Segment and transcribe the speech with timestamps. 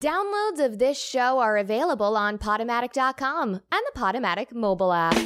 [0.00, 5.18] Downloads of this show are available on Podomatic.com and the Podomatic mobile app.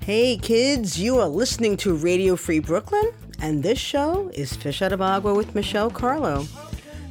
[0.00, 3.12] Hey kids, you are listening to Radio Free Brooklyn,
[3.42, 6.46] and this show is Fish Out of Agua with Michelle Carlo.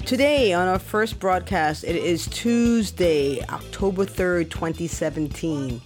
[0.07, 5.82] Today, on our first broadcast, it is Tuesday, October 3rd, 2017.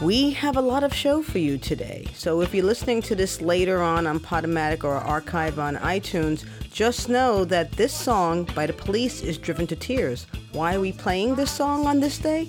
[0.00, 2.06] We have a lot of show for you today.
[2.14, 7.08] So if you're listening to this later on on Podomatic or archive on iTunes, just
[7.08, 10.28] know that this song by the police is driven to tears.
[10.52, 12.46] Why are we playing this song on this day?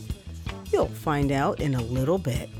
[0.72, 2.52] You'll find out in a little bit.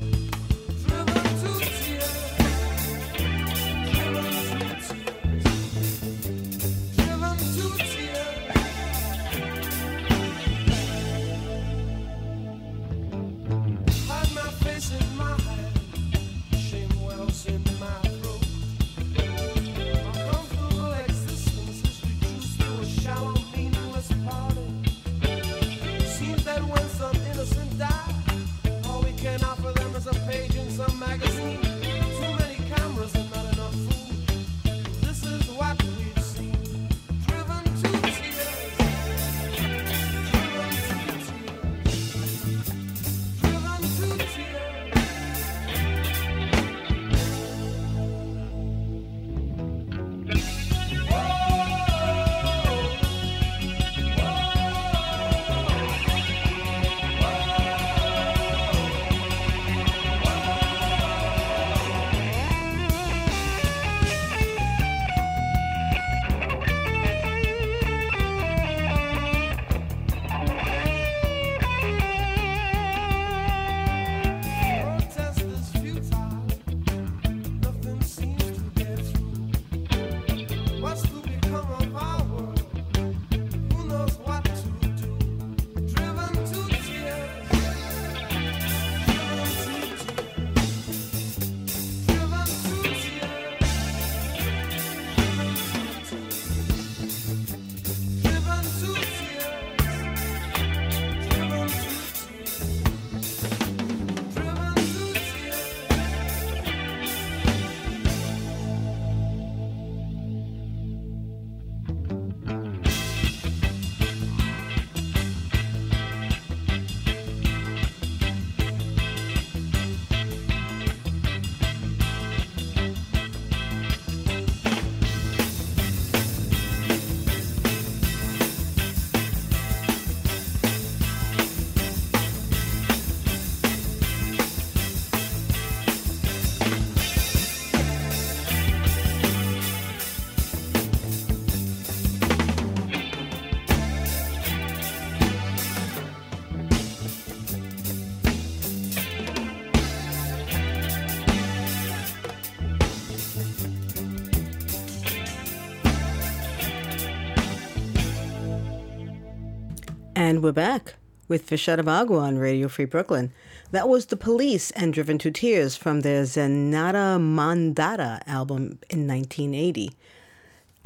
[160.30, 160.94] And we're back
[161.26, 163.32] with Fish Out of on Radio Free Brooklyn.
[163.72, 169.90] That was The Police and Driven to Tears from their Zenyatta Mondatta album in 1980.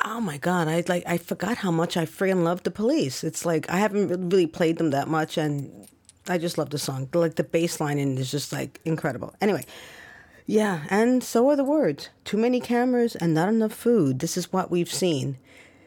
[0.03, 3.23] Oh my god, I like I forgot how much I freaking love The Police.
[3.23, 5.87] It's like I haven't really played them that much and
[6.27, 7.11] I just love the song.
[7.13, 9.35] Like the bass line in is just like incredible.
[9.43, 9.67] Anyway,
[10.47, 12.09] yeah, and so are the words.
[12.25, 14.21] Too many cameras and not enough food.
[14.21, 15.37] This is what we've seen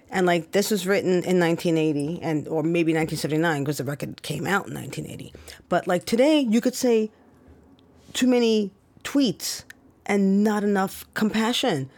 [0.09, 4.45] and like this was written in 1980 and or maybe 1979 because the record came
[4.47, 5.33] out in 1980
[5.69, 7.11] but like today you could say
[8.13, 8.71] too many
[9.03, 9.63] tweets
[10.05, 11.89] and not enough compassion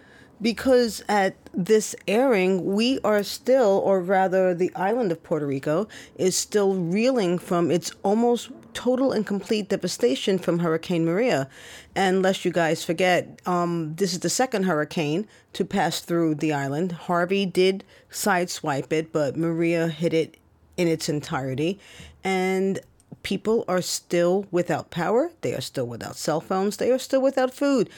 [0.41, 6.35] because at this airing we are still or rather the island of Puerto Rico is
[6.35, 11.49] still reeling from its almost total and complete devastation from Hurricane Maria.
[11.95, 16.53] And lest you guys forget, um, this is the second hurricane to pass through the
[16.53, 16.93] island.
[16.93, 20.37] Harvey did sideswipe it, but Maria hit it
[20.77, 21.77] in its entirety.
[22.23, 22.79] And
[23.21, 25.33] people are still without power.
[25.41, 26.77] They are still without cell phones.
[26.77, 27.89] They are still without food.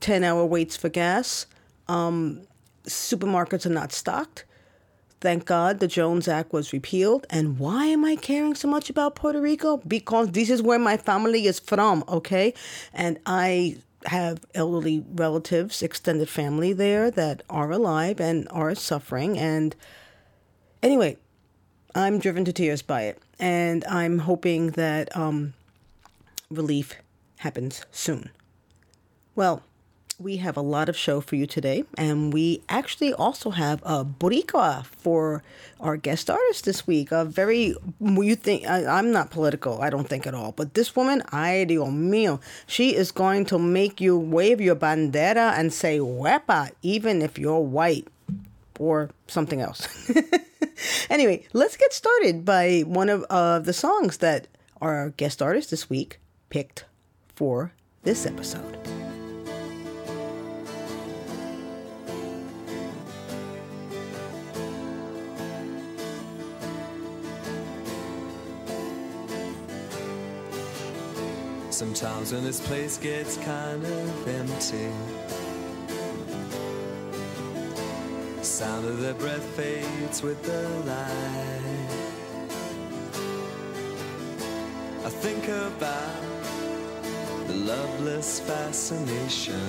[0.00, 1.46] 10 hour waits for gas.
[1.86, 2.40] Um,
[2.84, 4.44] supermarkets are not stocked.
[5.26, 7.26] Thank God the Jones Act was repealed.
[7.30, 9.78] And why am I caring so much about Puerto Rico?
[9.78, 12.54] Because this is where my family is from, okay?
[12.94, 19.36] And I have elderly relatives, extended family there that are alive and are suffering.
[19.36, 19.74] And
[20.80, 21.16] anyway,
[21.92, 23.20] I'm driven to tears by it.
[23.40, 25.54] And I'm hoping that um,
[26.52, 26.94] relief
[27.38, 28.30] happens soon.
[29.34, 29.64] Well,
[30.18, 34.04] we have a lot of show for you today, and we actually also have a
[34.04, 35.42] Boricua for
[35.80, 37.12] our guest artist this week.
[37.12, 40.96] A very, you think, I, am not political, I don't think at all, but this
[40.96, 45.98] woman, ay Dios mío, she is going to make you wave your bandera and say
[45.98, 48.08] huepa, even if you're white
[48.78, 49.86] or something else.
[51.10, 54.48] anyway, let's get started by one of uh, the songs that
[54.80, 56.18] our guest artist this week
[56.48, 56.84] picked
[57.34, 57.72] for
[58.02, 59.05] this episode.
[71.76, 74.88] Sometimes when this place gets kind of empty,
[78.38, 81.90] The sound of their breath fades with the light.
[85.04, 86.22] I think about
[87.46, 89.68] the loveless fascination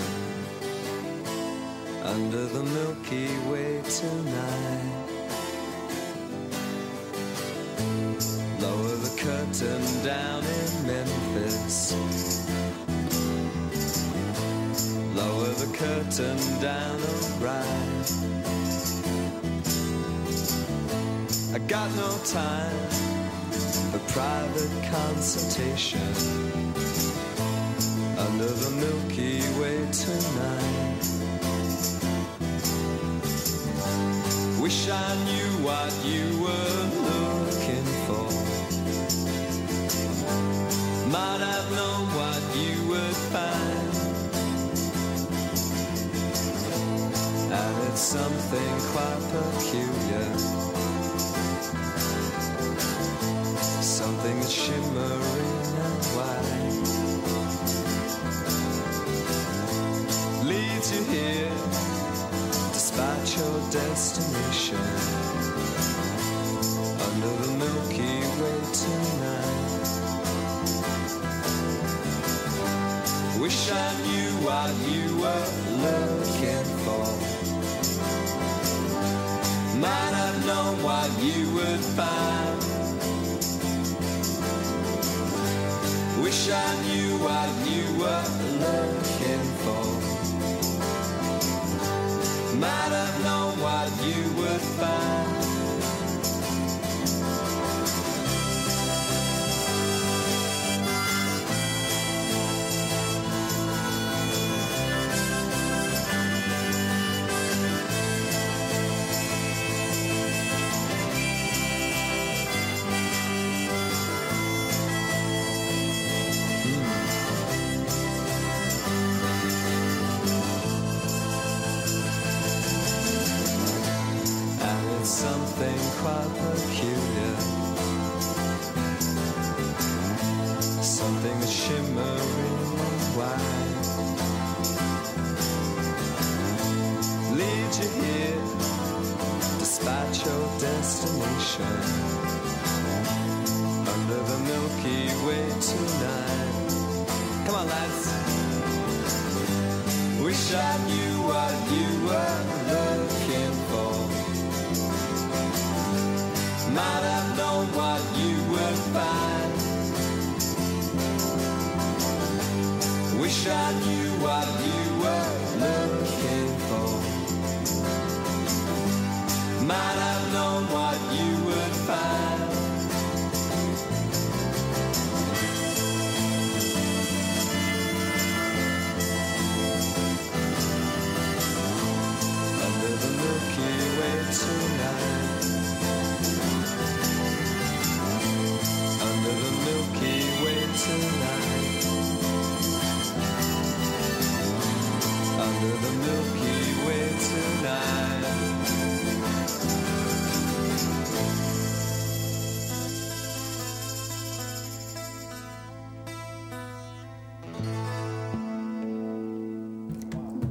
[2.03, 5.16] under the Milky Way tonight.
[21.77, 22.89] Got no time
[23.91, 26.09] for private consultation
[28.25, 31.03] under the Milky Way tonight.
[34.59, 36.79] Wish I knew what you were
[37.09, 38.29] looking for.
[41.15, 43.93] Might have known what you would find.
[47.61, 50.66] And it's something quite peculiar.
[54.17, 56.81] Something that's shimmering and white.
[60.43, 61.57] Leads you here
[62.73, 64.87] despite your destination
[67.07, 69.85] under the Milky Way tonight.
[73.39, 75.49] Wish I knew what you were
[75.85, 77.07] looking for.
[79.77, 82.36] Might have known what you would find.
[86.47, 88.27] Wish I knew what you were
[88.63, 89.87] looking for.
[92.55, 95.56] Might have known what you would find.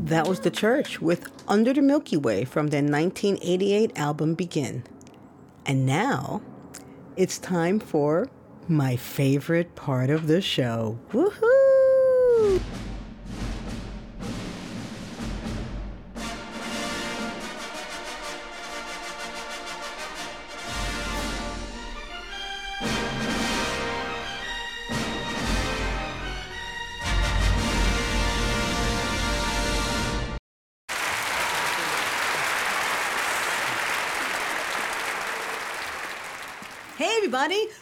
[0.07, 4.83] That was The Church with Under the Milky Way from their 1988 album Begin.
[5.67, 6.43] And now
[7.17, 8.29] it's time for
[8.67, 10.99] my favorite part of the show.
[11.13, 12.61] Woohoo!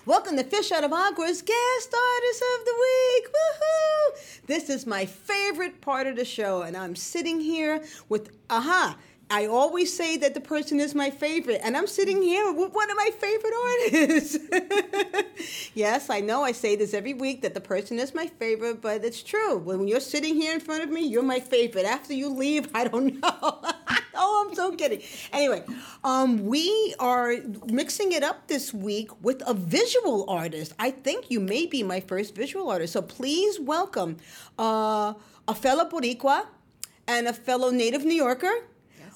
[0.06, 3.26] Welcome to Fish Out of Agua's Guest Artist of the Week.
[3.26, 4.46] Woohoo!
[4.46, 8.99] This is my favorite part of the show, and I'm sitting here with aha.
[9.31, 12.90] I always say that the person is my favorite, and I'm sitting here with one
[12.90, 14.38] of my favorite artists.
[15.75, 19.04] yes, I know I say this every week that the person is my favorite, but
[19.04, 19.57] it's true.
[19.59, 21.87] When you're sitting here in front of me, you're my favorite.
[21.87, 23.33] After you leave, I don't know.
[24.14, 25.02] oh, I'm so kidding.
[25.33, 25.64] Anyway,
[26.04, 27.35] um, we are
[27.66, 30.75] mixing it up this week with a visual artist.
[30.78, 34.19] I think you may be my first visual artist, so please welcome
[34.59, 35.14] uh,
[35.49, 36.47] a fellow Boricua
[37.07, 38.52] and a fellow native New Yorker.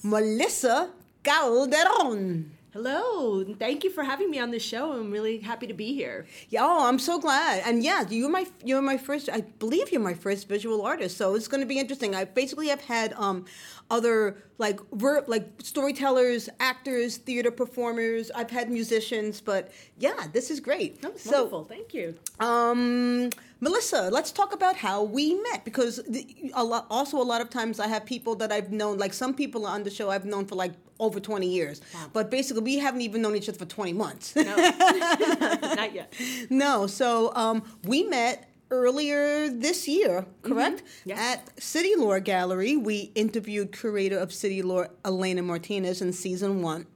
[0.03, 0.91] Melissa
[1.25, 2.53] Calderon.
[2.73, 4.93] Hello, thank you for having me on the show.
[4.93, 6.27] I'm really happy to be here.
[6.51, 7.63] Yeah, oh, I'm so glad.
[7.67, 9.29] And yeah, you're my you're my first.
[9.29, 11.17] I believe you're my first visual artist.
[11.17, 12.15] So it's going to be interesting.
[12.15, 13.47] I basically have had um,
[13.91, 18.31] other like ver- like storytellers, actors, theater performers.
[18.35, 20.99] I've had musicians, but yeah, this is great.
[21.05, 21.65] Oh, so, wonderful.
[21.65, 22.15] Thank you.
[22.41, 23.31] um,
[23.61, 27.51] Melissa, let's talk about how we met because the, a lot, also a lot of
[27.51, 30.47] times I have people that I've known, like some people on the show I've known
[30.47, 32.11] for like over 20 years, Wow.
[32.13, 34.35] but basically we haven't even known each other for 20 months.
[34.37, 36.13] No, not yet.
[36.51, 40.83] no, so um, we met earlier this year, correct?
[41.05, 41.19] Yes.
[41.19, 46.87] At City Lore Gallery, we interviewed curator of City Lore, Elena Martinez, in season one.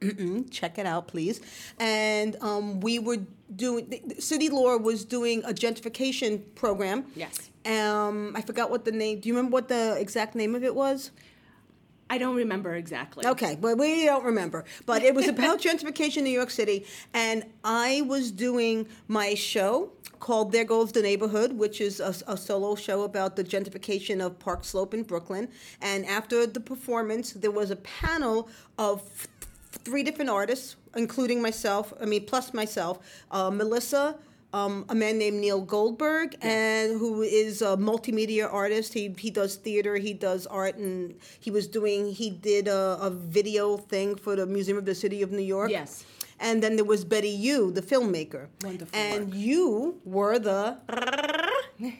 [0.51, 1.41] Check it out, please.
[1.79, 3.19] And um, we were
[3.55, 7.05] doing, City Lore was doing a gentrification program.
[7.15, 7.49] Yes.
[7.65, 10.75] Um, I forgot what the name, do you remember what the exact name of it
[10.75, 11.11] was?
[12.13, 13.25] I don't remember exactly.
[13.25, 14.65] Okay, but we don't remember.
[14.85, 19.89] But it was about gentrification in New York City, and I was doing my show
[20.19, 24.37] called "There Goes the Neighborhood," which is a, a solo show about the gentrification of
[24.37, 25.49] Park Slope in Brooklyn.
[25.81, 29.29] And after the performance, there was a panel of th-
[29.83, 31.95] three different artists, including myself.
[31.99, 32.99] I mean, plus myself,
[33.31, 34.19] uh, Melissa
[34.53, 38.93] um, a man named Neil Goldberg, and who is a multimedia artist.
[38.93, 43.09] He he does theater, he does art, and he was doing he did a, a
[43.09, 45.71] video thing for the Museum of the City of New York.
[45.71, 46.05] Yes.
[46.39, 48.47] And then there was Betty Yu, the filmmaker.
[48.63, 49.35] Wonderful And work.
[49.35, 50.77] you were the.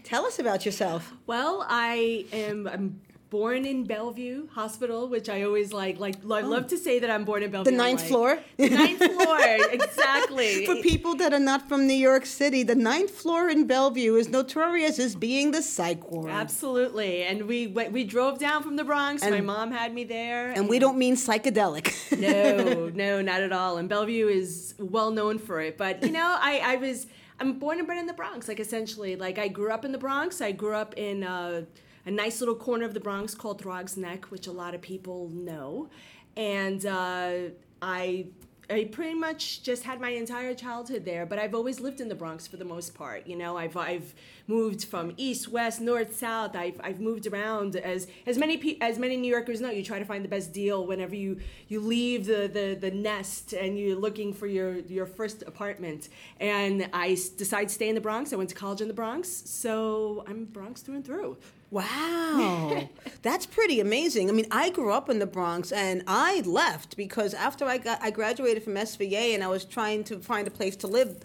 [0.03, 1.13] Tell us about yourself.
[1.27, 2.67] Well, I am.
[2.67, 2.99] I'm
[3.33, 5.97] born in Bellevue Hospital, which I always like.
[5.99, 6.47] Like I oh.
[6.55, 7.71] love to say that I'm born in Bellevue.
[7.71, 8.39] The ninth like- floor.
[8.57, 9.39] The ninth floor,
[9.71, 10.65] exactly.
[10.67, 14.29] For people that are not from New York City, the ninth floor in Bellevue is
[14.29, 16.29] notorious as being the psych ward.
[16.29, 19.23] Absolutely, and we we drove down from the Bronx.
[19.23, 21.87] And, My mom had me there, And we don't mean psychedelic.
[22.27, 23.77] no, no, not at all.
[23.79, 25.75] And Bellevue is well known for it.
[25.75, 27.07] But you know, I, I was
[27.43, 28.47] I'm born and bred in the Bronx.
[28.47, 30.39] Like essentially, like I grew up in the Bronx.
[30.39, 31.65] I grew up in uh,
[32.05, 35.27] a nice little corner of the Bronx called Throgs Neck, which a lot of people
[35.27, 35.89] know.
[36.37, 37.49] And uh,
[37.81, 38.27] I
[38.69, 42.15] I pretty much just had my entire childhood there, but I've always lived in the
[42.15, 43.27] Bronx for the most part.
[43.27, 44.13] You know, I've I've
[44.47, 46.55] moved from east, west, north, south.
[46.55, 49.69] I've, I've moved around as as many pe- as many New Yorkers know.
[49.69, 53.53] You try to find the best deal whenever you you leave the, the, the nest
[53.53, 56.07] and you're looking for your your first apartment.
[56.39, 58.31] And I decided to stay in the Bronx.
[58.31, 61.37] I went to college in the Bronx, so I'm Bronx through and through.
[61.73, 62.87] Wow,
[63.23, 64.29] that's pretty amazing.
[64.29, 67.97] I mean, I grew up in the Bronx, and I left because after I got
[67.99, 71.17] I graduated from SVA, and I was trying to find a place to live.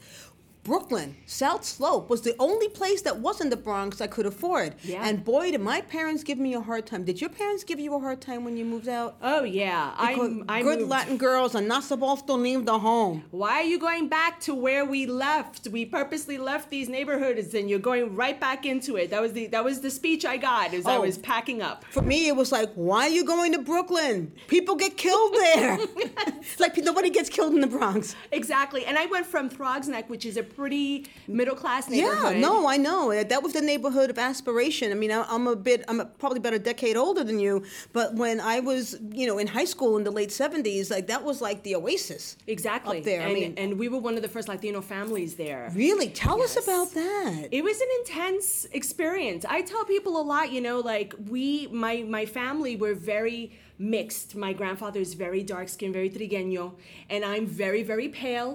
[0.68, 4.74] Brooklyn, South Slope was the only place that wasn't the Bronx I could afford.
[4.82, 5.00] Yeah.
[5.02, 7.04] And boy, did my parents give me a hard time.
[7.04, 9.16] Did your parents give you a hard time when you moved out?
[9.22, 12.78] Oh yeah, Because I'm, I good moved Latin girls are not supposed to leave the
[12.78, 13.24] home.
[13.30, 15.68] Why are you going back to where we left?
[15.68, 19.08] We purposely left these neighborhoods, and you're going right back into it.
[19.08, 20.74] That was the that was the speech I got.
[20.74, 21.00] As I Oh.
[21.00, 21.82] was packing up.
[21.90, 24.32] For me, it was like, why are you going to Brooklyn?
[24.48, 25.78] People get killed there.
[26.58, 28.14] like nobody gets killed in the Bronx.
[28.32, 32.34] Exactly, and I went from Throgs Neck, which is a pretty middle class neighborhood.
[32.34, 33.02] Yeah, no, I know.
[33.22, 34.90] That was the neighborhood of aspiration.
[34.90, 37.62] I mean, I- I'm a bit, I'm a- probably about a decade older than you,
[37.92, 41.22] but when I was, you know, in high school in the late 70s, like that
[41.22, 42.36] was like the oasis.
[42.48, 42.98] exactly.
[42.98, 45.70] Up there, I and, mean- and we were one of the first Latino families there.
[45.74, 46.08] Really?
[46.08, 47.48] Tell us about that.
[47.52, 49.44] It was an intense experience.
[49.48, 54.34] I tell people a lot, you know, like we, my my family, were very mixed.
[54.46, 56.64] My grandfather is very dark skinned, very trigueño,
[57.12, 58.50] and I'm very very pale.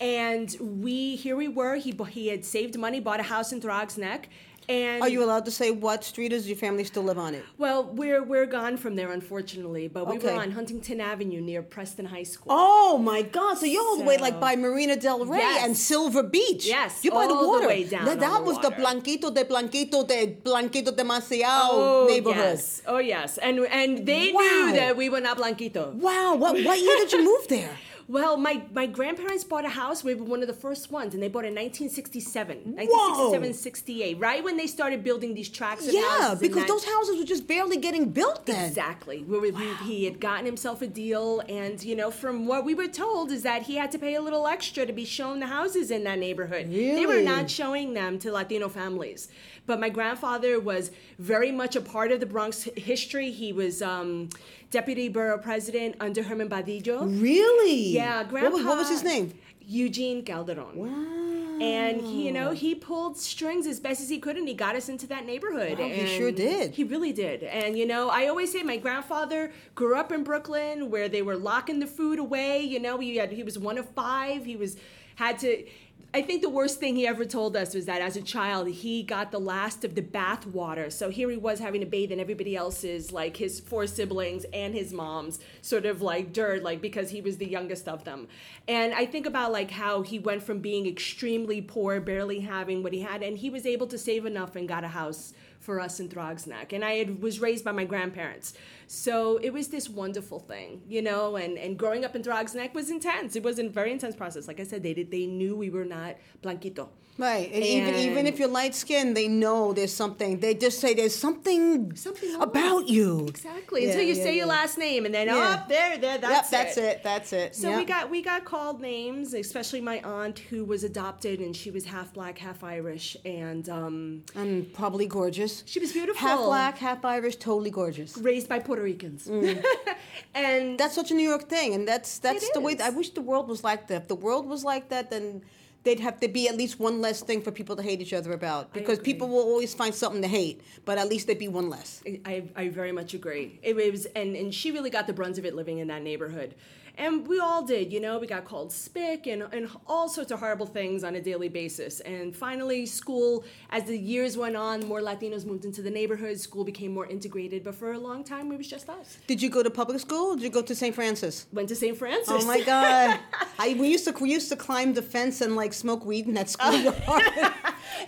[0.00, 1.74] And we here we were.
[1.76, 4.28] He he had saved money, bought a house in Throgs Neck,
[4.68, 7.42] and Are you allowed to say what street does your family still live on it?
[7.56, 9.88] well, we're we're gone from there, unfortunately.
[9.88, 10.32] But we Okay.
[10.34, 12.52] were on Huntington Avenue near Preston High School.
[12.54, 13.58] Oh my God!
[13.58, 15.64] So you're all the way like by Marina Del Rey Yes.
[15.64, 16.64] and Silver Beach.
[16.66, 17.66] Yes, you're by the all the water.
[17.66, 18.80] way down That, that the was the water.
[18.82, 22.58] Blanquito de Blanquito de Blanquito demasiado oh, neighborhood.
[22.60, 24.40] yes, oh yes, and and they Wow.
[24.42, 25.92] knew that we were not blanquito.
[25.94, 26.36] Wow!
[26.36, 27.74] What what year did you move there?
[28.08, 30.02] Well, my, my grandparents bought a house.
[30.02, 34.18] We were one of the first ones, and they bought it in 1967, 1967, 68,
[34.18, 37.76] right when they started building these tracts of Yeah, because those houses were just barely
[37.76, 38.66] getting built then.
[38.66, 39.22] Exactly.
[39.24, 42.74] We were, we- he had gotten himself a deal, and you know, from what we
[42.74, 45.46] were told, is that he had to pay a little extra to be shown the
[45.46, 46.70] houses in that neighborhood.
[46.70, 49.28] They were not showing them to Latino families.
[49.68, 53.30] But my grandfather was very much a part of the Bronx history.
[53.30, 54.30] He was um,
[54.70, 57.02] deputy borough president under Herman Badillo.
[57.22, 57.90] Really?
[57.90, 58.50] Yeah, What grandpa.
[58.56, 59.34] was, what was his name?
[59.60, 60.74] Eugene Calderon.
[60.74, 61.58] Wow.
[61.60, 64.74] And he, you know, he pulled strings as best as he could, and he got
[64.74, 65.78] us into that neighborhood.
[65.78, 66.70] Wow, he sure did.
[66.70, 67.42] He really did.
[67.42, 71.36] And you know, I always say my grandfather grew up in Brooklyn, where they were
[71.36, 72.62] locking the food away.
[72.62, 74.46] You know, he had he was one of five.
[74.46, 74.78] He was
[75.16, 75.66] had to.
[76.14, 79.02] I think the worst thing he ever told us was that as a child, he
[79.02, 80.88] got the last of the bath water.
[80.88, 84.74] So here he was having to bathe in everybody else's, like his four siblings and
[84.74, 88.26] his mom's, sort of like dirt, like because he was the youngest of them.
[88.66, 92.94] And I think about like how he went from being extremely poor, barely having what
[92.94, 95.34] he had, and he was able to save enough and got a house
[95.68, 96.72] for us in Throgsneck.
[96.72, 98.54] And I had, was raised by my grandparents.
[98.86, 102.88] So it was this wonderful thing, you know, and, and growing up in Throgsneck was
[102.88, 103.36] intense.
[103.36, 104.48] It was a very intense process.
[104.48, 106.88] Like I said, they did, they knew we were not Blanquito.
[107.18, 110.38] Right, and, even even if you're light skinned, they know there's something.
[110.38, 113.26] They just say there's something, Something about you.
[113.26, 113.82] Exactly.
[113.82, 115.34] Yeah, Until you yeah, say your last name and then, Yeah.
[115.60, 116.84] oh, there, there, Yep, that's that's it.
[116.84, 117.02] it.
[117.02, 117.56] That's it.
[117.56, 121.70] So we got we got called names, especially my aunt who was adopted and she
[121.72, 125.64] was half black, half Irish, and um, and probably gorgeous.
[125.66, 126.20] she was beautiful.
[126.28, 128.16] Half black, half Irish, totally gorgeous.
[128.18, 129.64] raised by Puerto Ricans, Mm.
[130.34, 132.74] and That's such a New York thing, and that's that's It the way.
[132.74, 132.80] is.
[132.80, 134.02] I wish the world was like that.
[134.02, 135.42] If the world was like that, then
[135.88, 138.32] they'd have to be at least one less thing for people to hate each other
[138.34, 138.74] about.
[138.74, 142.02] Because people will always find something to hate, but at least there'd be one less.
[142.26, 143.58] I, I very much agree.
[143.62, 146.54] It, was, and, and she really got the brunt of it living in that neighborhood.
[146.98, 150.40] And we all did, you know, we got called spick and, and all sorts of
[150.40, 152.00] horrible things on a daily basis.
[152.00, 156.64] And finally, school, as the years went on, more Latinos moved into the neighborhood, school
[156.64, 157.62] became more integrated.
[157.62, 159.18] But for a long time, it was just us.
[159.28, 160.34] Did you go to public school?
[160.34, 160.92] Did you go to St.
[160.92, 161.46] Francis?
[161.52, 161.96] Went to St.
[161.96, 162.30] Francis.
[162.30, 163.20] Oh my God!
[163.60, 166.34] I we used to we used to climb the fence and like smoke weed in
[166.34, 166.96] that schoolyard.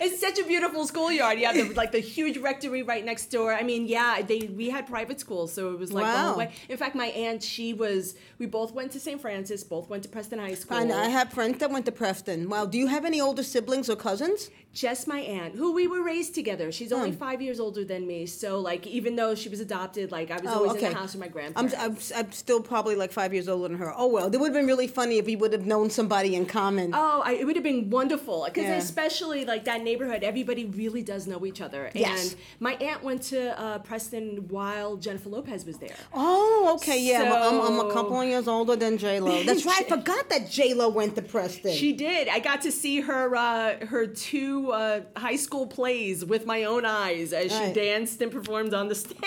[0.01, 1.39] it's such a beautiful schoolyard.
[1.39, 3.53] You have the, like the huge rectory right next door.
[3.53, 6.51] I mean, yeah, they we had private schools, so it was like the whole way.
[6.67, 8.15] In fact, my aunt, she was.
[8.37, 9.21] We both went to St.
[9.21, 9.63] Francis.
[9.63, 10.77] Both went to Preston High School.
[10.77, 12.49] and I have friends that went to Preston.
[12.49, 12.65] Wow.
[12.65, 14.49] Do you have any older siblings or cousins?
[14.73, 16.71] Just my aunt, who we were raised together.
[16.71, 17.17] She's only Hmm.
[17.17, 20.45] five years older than me, so like even though she was adopted, like I was
[20.49, 20.85] Oh, always okay.
[20.87, 22.11] in the house with my I'm, grandparents.
[22.13, 23.93] I'm, I'm still probably like five years older than her.
[23.95, 26.45] Oh well, it would have been really funny if we would have known somebody in
[26.45, 26.91] common.
[26.93, 28.75] Oh, I, it would have been wonderful because Yeah.
[28.77, 31.91] especially like that neighborhood, everybody really does know each other.
[31.93, 32.31] Yes.
[32.31, 35.95] And my aunt went to uh, Preston while Jennifer Lopez was there.
[36.13, 37.23] Oh, okay, yeah.
[37.23, 39.43] well, I'm, I'm a couple of years older than J Lo.
[39.45, 39.83] That's right.
[39.85, 41.73] I forgot that J Lo went to Preston.
[41.73, 42.29] She did.
[42.29, 46.85] I got to see her uh, her two uh, high school plays with my own
[46.85, 47.67] eyes as Right.
[47.69, 49.17] she danced and performed on the stage.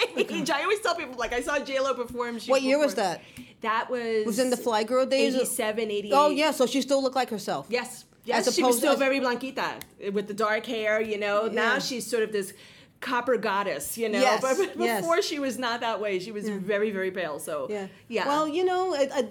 [0.50, 2.38] I always tell people like I saw J Lo perform.
[2.38, 3.22] She What year was that?
[3.62, 5.34] That was was in the Fly Girl days.
[5.34, 6.12] 87, 88.
[6.14, 7.66] Oh yeah, so she still looked like herself.
[7.68, 8.04] Yes.
[8.26, 9.80] Yes, As she was still as- very blanquita
[10.12, 11.48] with the dark hair, you know.
[11.48, 12.54] Now she's sort of this
[13.02, 14.18] copper goddess, you know.
[14.20, 15.00] Yes, But yes.
[15.02, 16.18] before she was not that way.
[16.20, 17.38] She was very, very pale.
[17.38, 17.88] So Yeah.
[18.08, 18.26] yeah.
[18.26, 19.22] Well, you know, uh, uh,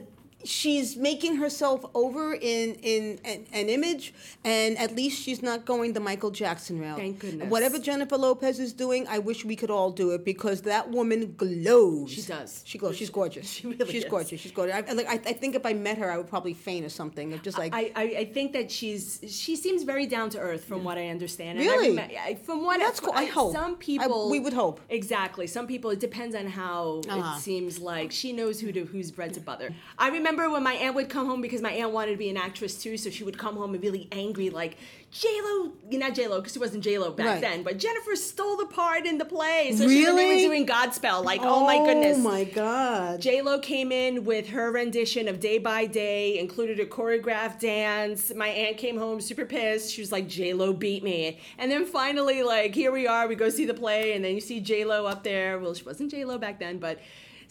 [0.45, 5.93] she's making herself over in in an, an image, and at least she's not going
[5.93, 6.97] the Michael Jackson route.
[6.97, 7.49] Thank goodness.
[7.49, 11.33] Whatever Jennifer Lopez is doing, I wish we could all do it because that woman
[11.37, 12.11] glows.
[12.11, 12.61] She does.
[12.65, 12.95] She glows.
[12.97, 13.49] She's gorgeous.
[13.49, 14.09] She really She's is.
[14.09, 14.39] gorgeous.
[14.39, 14.75] She's gorgeous.
[14.75, 16.89] I, I, like, I, I think if I met her, I would probably faint or
[16.89, 17.39] something.
[17.43, 17.73] Just like.
[17.73, 21.07] I, I, I think that she's she seems very down to earth from what I
[21.09, 21.59] understand.
[21.59, 21.99] And Really?
[21.99, 23.13] I- from what That's cool.
[23.15, 23.53] I hope.
[23.53, 24.79] Some people we would hope.
[24.89, 25.45] exactly.
[25.47, 27.35] Some people it depends on how Uh-huh.
[27.37, 29.69] it seems like she knows who to who's bread to butter.
[29.99, 32.37] I remember when my aunt would come home because my aunt wanted to be an
[32.37, 34.77] actress too, so she would come home and be really angry like
[35.11, 37.41] J Lo, not J Lo because she wasn't J Lo back Right.
[37.41, 39.71] then, but Jennifer stole the part in the play.
[39.75, 40.25] So she, they Really?
[40.35, 42.17] were doing Godspell, like oh, my goodness.
[42.17, 43.21] Oh my God.
[43.21, 48.33] J Lo came in with her rendition of Day by Day, included a choreographed dance.
[48.35, 49.91] My aunt came home super pissed.
[49.93, 51.39] She was like, J Lo beat me.
[51.59, 53.27] And then finally, like, here we are.
[53.27, 55.59] We go see the play, and then you see J Lo up there.
[55.59, 56.99] Well, she wasn't J Lo back then, but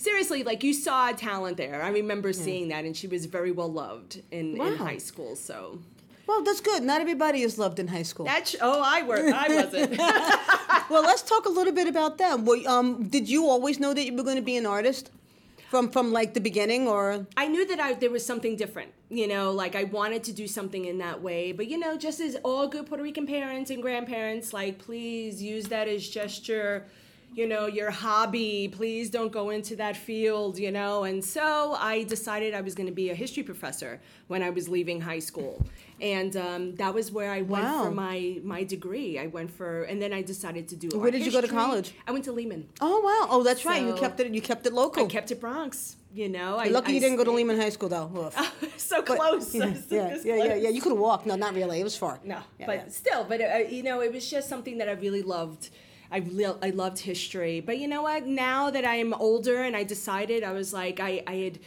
[0.02, 1.82] seriously, like, you saw talent there.
[1.82, 5.36] I remember seeing that, and she was very well loved in, in high school.
[5.36, 5.78] So
[6.26, 6.82] Well, that's good.
[6.82, 8.26] Not everybody is loved in high school.
[8.26, 9.98] that's oh, I were I wasn't.
[10.90, 12.44] well, let's talk a little bit about them.
[12.44, 15.10] Well, um, did you always know that you were going to be an artist
[15.72, 19.26] from from like the beginning, or I knew that I, there was something different, you
[19.26, 21.52] know, like I wanted to do something in that way.
[21.52, 25.68] But, you know, just as all good Puerto Rican parents and grandparents, like, please use
[25.68, 26.84] that as gesture.
[27.34, 28.68] You know, your hobby.
[28.68, 31.04] Please don't go into that field, you know.
[31.04, 34.68] And so I decided I was going to be a history professor when I was
[34.68, 35.64] leaving high school.
[36.00, 37.84] And um, that was where I went Wow.
[37.84, 39.18] for my, my degree.
[39.18, 40.98] I went for, and then I decided to do.
[40.98, 41.94] Where did you go to college?
[42.06, 42.68] I went to Lehman.
[42.80, 43.28] Oh wow!
[43.30, 43.82] Oh, that's right.
[43.86, 44.32] You kept it.
[44.34, 45.04] You kept it local.
[45.04, 45.96] I kept it Bronx.
[46.14, 48.30] You know, I, You're lucky I you didn't go to Lehman High School though.
[48.76, 49.54] So But- close.
[49.54, 50.68] Yeah, yeah, yeah, yeah, yeah.
[50.68, 51.24] You could have walked.
[51.24, 51.80] No, not really.
[51.80, 52.18] It was far.
[52.24, 52.88] No, Yeah, but yeah.
[52.88, 55.70] still, but uh, you know, it was just something that I really loved.
[56.12, 56.22] I
[56.62, 58.26] I loved history, but you know what?
[58.26, 61.58] Now that I'm older and I decided, I was like, I, I had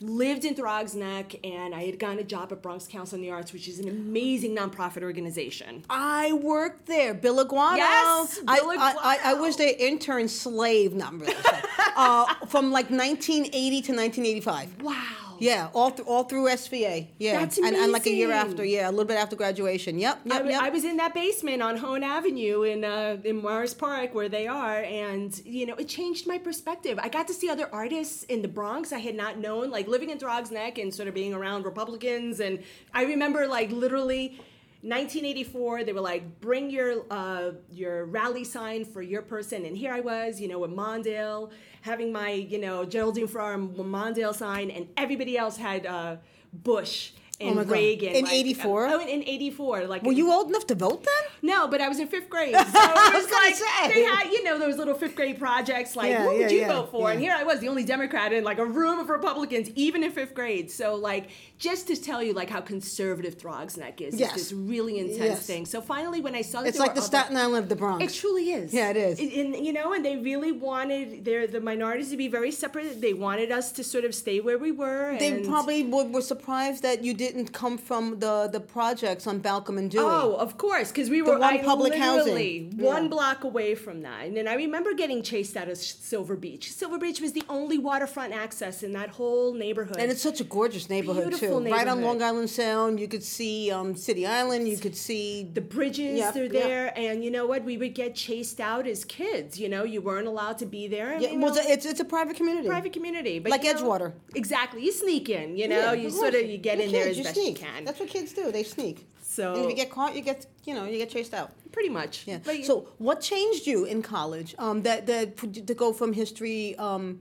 [0.00, 3.30] lived in Throgs Neck and I had gotten a job at Bronx Council on the
[3.30, 5.84] Arts, which is an amazing nonprofit organization.
[5.90, 7.76] I worked there, Bill Aguado.
[7.76, 9.40] Yes, I, Bill I, I, I Aguado.
[9.40, 11.34] was their intern slave, not really,
[11.96, 14.82] uh, from like 1980 to 1985.
[14.82, 14.94] Wow.
[15.40, 17.08] Yeah, all through all through SVA.
[17.18, 19.98] Yeah, That's and, and like a year after, yeah, a little bit after graduation.
[19.98, 20.62] Yep, I, yep, w- yep.
[20.62, 24.46] I was in that basement on Hone Avenue in uh, in Morris Park where they
[24.46, 26.98] are, and you know it changed my perspective.
[27.02, 30.10] I got to see other artists in the Bronx I had not known, like living
[30.10, 32.40] in Throgs Neck and sort of being around Republicans.
[32.40, 34.40] And I remember like literally.
[34.82, 39.92] 1984, they were like, bring your uh, your rally sign for your person, and here
[39.92, 41.50] I was, you know, with Mondale,
[41.82, 46.16] having my, you know, Geraldine Ferraro Mondale sign, and everybody else had uh,
[46.52, 47.10] Bush
[47.40, 47.72] and Oh my God.
[47.72, 48.14] Reagan.
[48.16, 48.86] In like- 84?
[48.88, 49.86] Oh, in, in 84.
[49.86, 51.30] Like Were you old enough to vote then?
[51.42, 52.52] no, but I was in fifth grade.
[52.56, 53.94] So it was, like say.
[53.94, 56.60] they had, you know, those little fifth grade projects like Yeah, what would yeah, you
[56.62, 57.12] yeah, vote for?
[57.12, 60.10] And here I was, the only Democrat in like a room of Republicans, even in
[60.10, 60.68] fifth grade.
[60.70, 64.14] So like just to tell you like how conservative Throgs Neck is.
[64.18, 64.32] Yes.
[64.34, 65.46] It's this really intense Yes.
[65.46, 65.66] thing.
[65.66, 68.04] So finally when I saw that It's like the were Staten Island of the Bronx.
[68.04, 68.72] it truly is.
[68.72, 69.18] Yeah, it is.
[69.18, 73.00] And, and, you know, and they really wanted their the minorities to be very separate.
[73.00, 75.16] They wanted us to sort of stay where we were.
[75.18, 79.78] they probably were, were surprised that you didn't come from the, the projects on Balcom
[79.78, 80.04] and Dewey.
[80.04, 82.76] Oh, of course, because we were the one I public housing.
[82.78, 83.08] one Yeah.
[83.08, 84.26] block away from that.
[84.26, 86.72] And then I remember getting chased out of Silver Beach.
[86.72, 89.96] Silver Beach was the only waterfront access in that whole neighborhood.
[89.98, 91.47] And it's such a gorgeous neighborhood Beautiful too.
[91.50, 92.02] Right on.
[92.02, 94.68] Long Island Sound, you could see um, City Island.
[94.68, 96.52] You could see the bridges Yep, are yep.
[96.52, 97.64] there, and you know what?
[97.64, 99.58] We would get chased out as kids.
[99.58, 101.12] You know, you weren't allowed to be there.
[101.12, 102.68] and, Yeah, you well, know, it's it's a private community.
[102.68, 104.12] private community, but Like you know, Edgewater.
[104.34, 105.56] Exactly, you sneak in.
[105.56, 107.60] You know, Yeah, you sort of you get You're in there kids, you best sneak.
[107.60, 107.84] you can.
[107.84, 108.50] That's what kids do.
[108.52, 109.06] They sneak.
[109.22, 111.52] So- and if you get caught, you get you know you get chased out.
[111.70, 112.24] Pretty much.
[112.26, 112.38] Yeah.
[112.44, 114.54] But so what changed you in college?
[114.58, 116.74] Um, that that to go from history.
[116.76, 117.20] Um,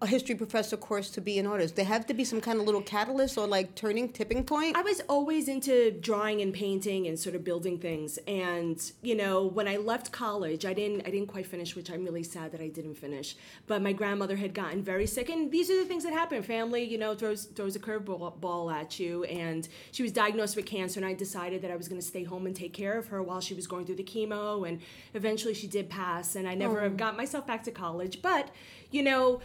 [0.00, 1.74] a history professor course to be an artist.
[1.74, 4.76] There have to be some kind of little catalyst or like turning tipping point.
[4.76, 8.16] I was always into drawing and painting and sort of building things.
[8.28, 12.04] And you know, when I left college, I didn't I didn't quite finish, which I'm
[12.04, 13.36] really sad that I didn't finish.
[13.66, 16.44] But my grandmother had gotten very sick, and these are the things that happen.
[16.44, 20.66] Family, you know, throws throws a curveball ball at you, and she was diagnosed with
[20.66, 21.00] cancer.
[21.00, 23.20] And I decided that I was going to stay home and take care of her
[23.20, 24.68] while she was going through the chemo.
[24.68, 24.80] And
[25.14, 28.22] eventually, she did pass, and I never have got myself back to college.
[28.22, 28.50] But
[28.92, 29.40] you know.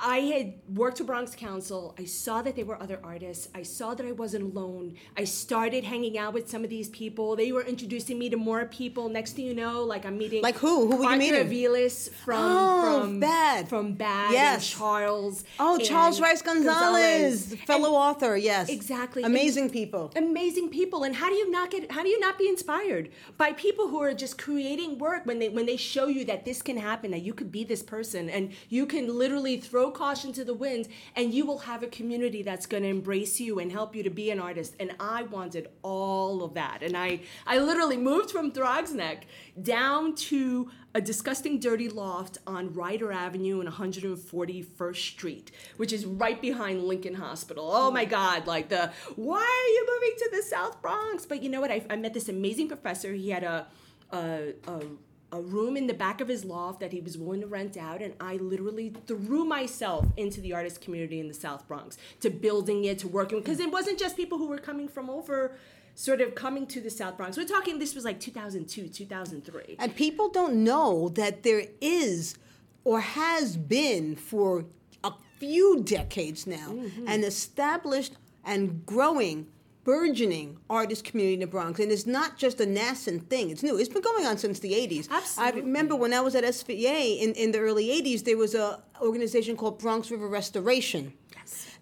[0.00, 1.94] I had worked with Bronx Council.
[1.98, 3.48] I saw that there were other artists.
[3.52, 4.94] I saw that I wasn't alone.
[5.16, 7.34] I started hanging out with some of these people.
[7.34, 9.08] They were introducing me to more people.
[9.08, 10.86] Next thing you know, like I'm meeting Like who?
[10.88, 11.44] Who were you meeting?
[11.48, 13.68] Aviles from Oh, from BAAD.
[13.68, 14.30] from BAAD.
[14.32, 14.54] Yes.
[14.54, 15.44] and Charles.
[15.58, 18.36] oh, and Charles Rice Gonzalez, fellow author.
[18.36, 19.24] Yes, Exactly.
[19.24, 20.12] Amazing people.
[20.16, 23.52] amazing people and how do you not get how do you not be inspired by
[23.52, 26.76] people who are just creating work when they when they show you that this can
[26.76, 30.54] happen that you could be this person and you can literally throw caution to the
[30.54, 34.02] wind and you will have a community that's going to embrace you and help you
[34.02, 38.30] to be an artist and i wanted all of that and i i literally moved
[38.30, 39.26] from Throgs Neck
[39.62, 46.40] down to a disgusting dirty loft on Rider Avenue and 141st Street, which is right
[46.40, 47.70] behind Lincoln Hospital.
[47.72, 51.26] Oh my God, like the, why are you moving to the South Bronx?
[51.26, 51.70] But you know what?
[51.70, 53.12] I, I met this amazing professor.
[53.12, 53.66] He had a,
[54.12, 54.80] a, a,
[55.30, 58.00] a room in the back of his loft that he was willing to rent out,
[58.00, 62.84] and I literally threw myself into the artist community in the South Bronx, to building
[62.84, 65.52] it, to working, because it wasn't just people who were coming from over
[65.94, 67.36] sort of coming to the South Bronx.
[67.36, 69.76] We're talking this was like 2002, 2003.
[69.80, 72.36] And people don't know that there is
[72.84, 74.64] or has been for
[75.04, 77.08] a few decades now Mm-hmm.
[77.08, 78.12] an established
[78.44, 79.48] and growing
[79.88, 81.80] burgeoning artist community in the Bronx.
[81.80, 83.48] And it's not just a nascent thing.
[83.48, 83.78] It's new.
[83.78, 85.08] It's been going on since the 80s.
[85.10, 85.62] Absolutely.
[85.62, 88.82] I remember when I was at SVA in, in the early 80s, there was a
[89.00, 91.14] organization called Bronx River Restoration.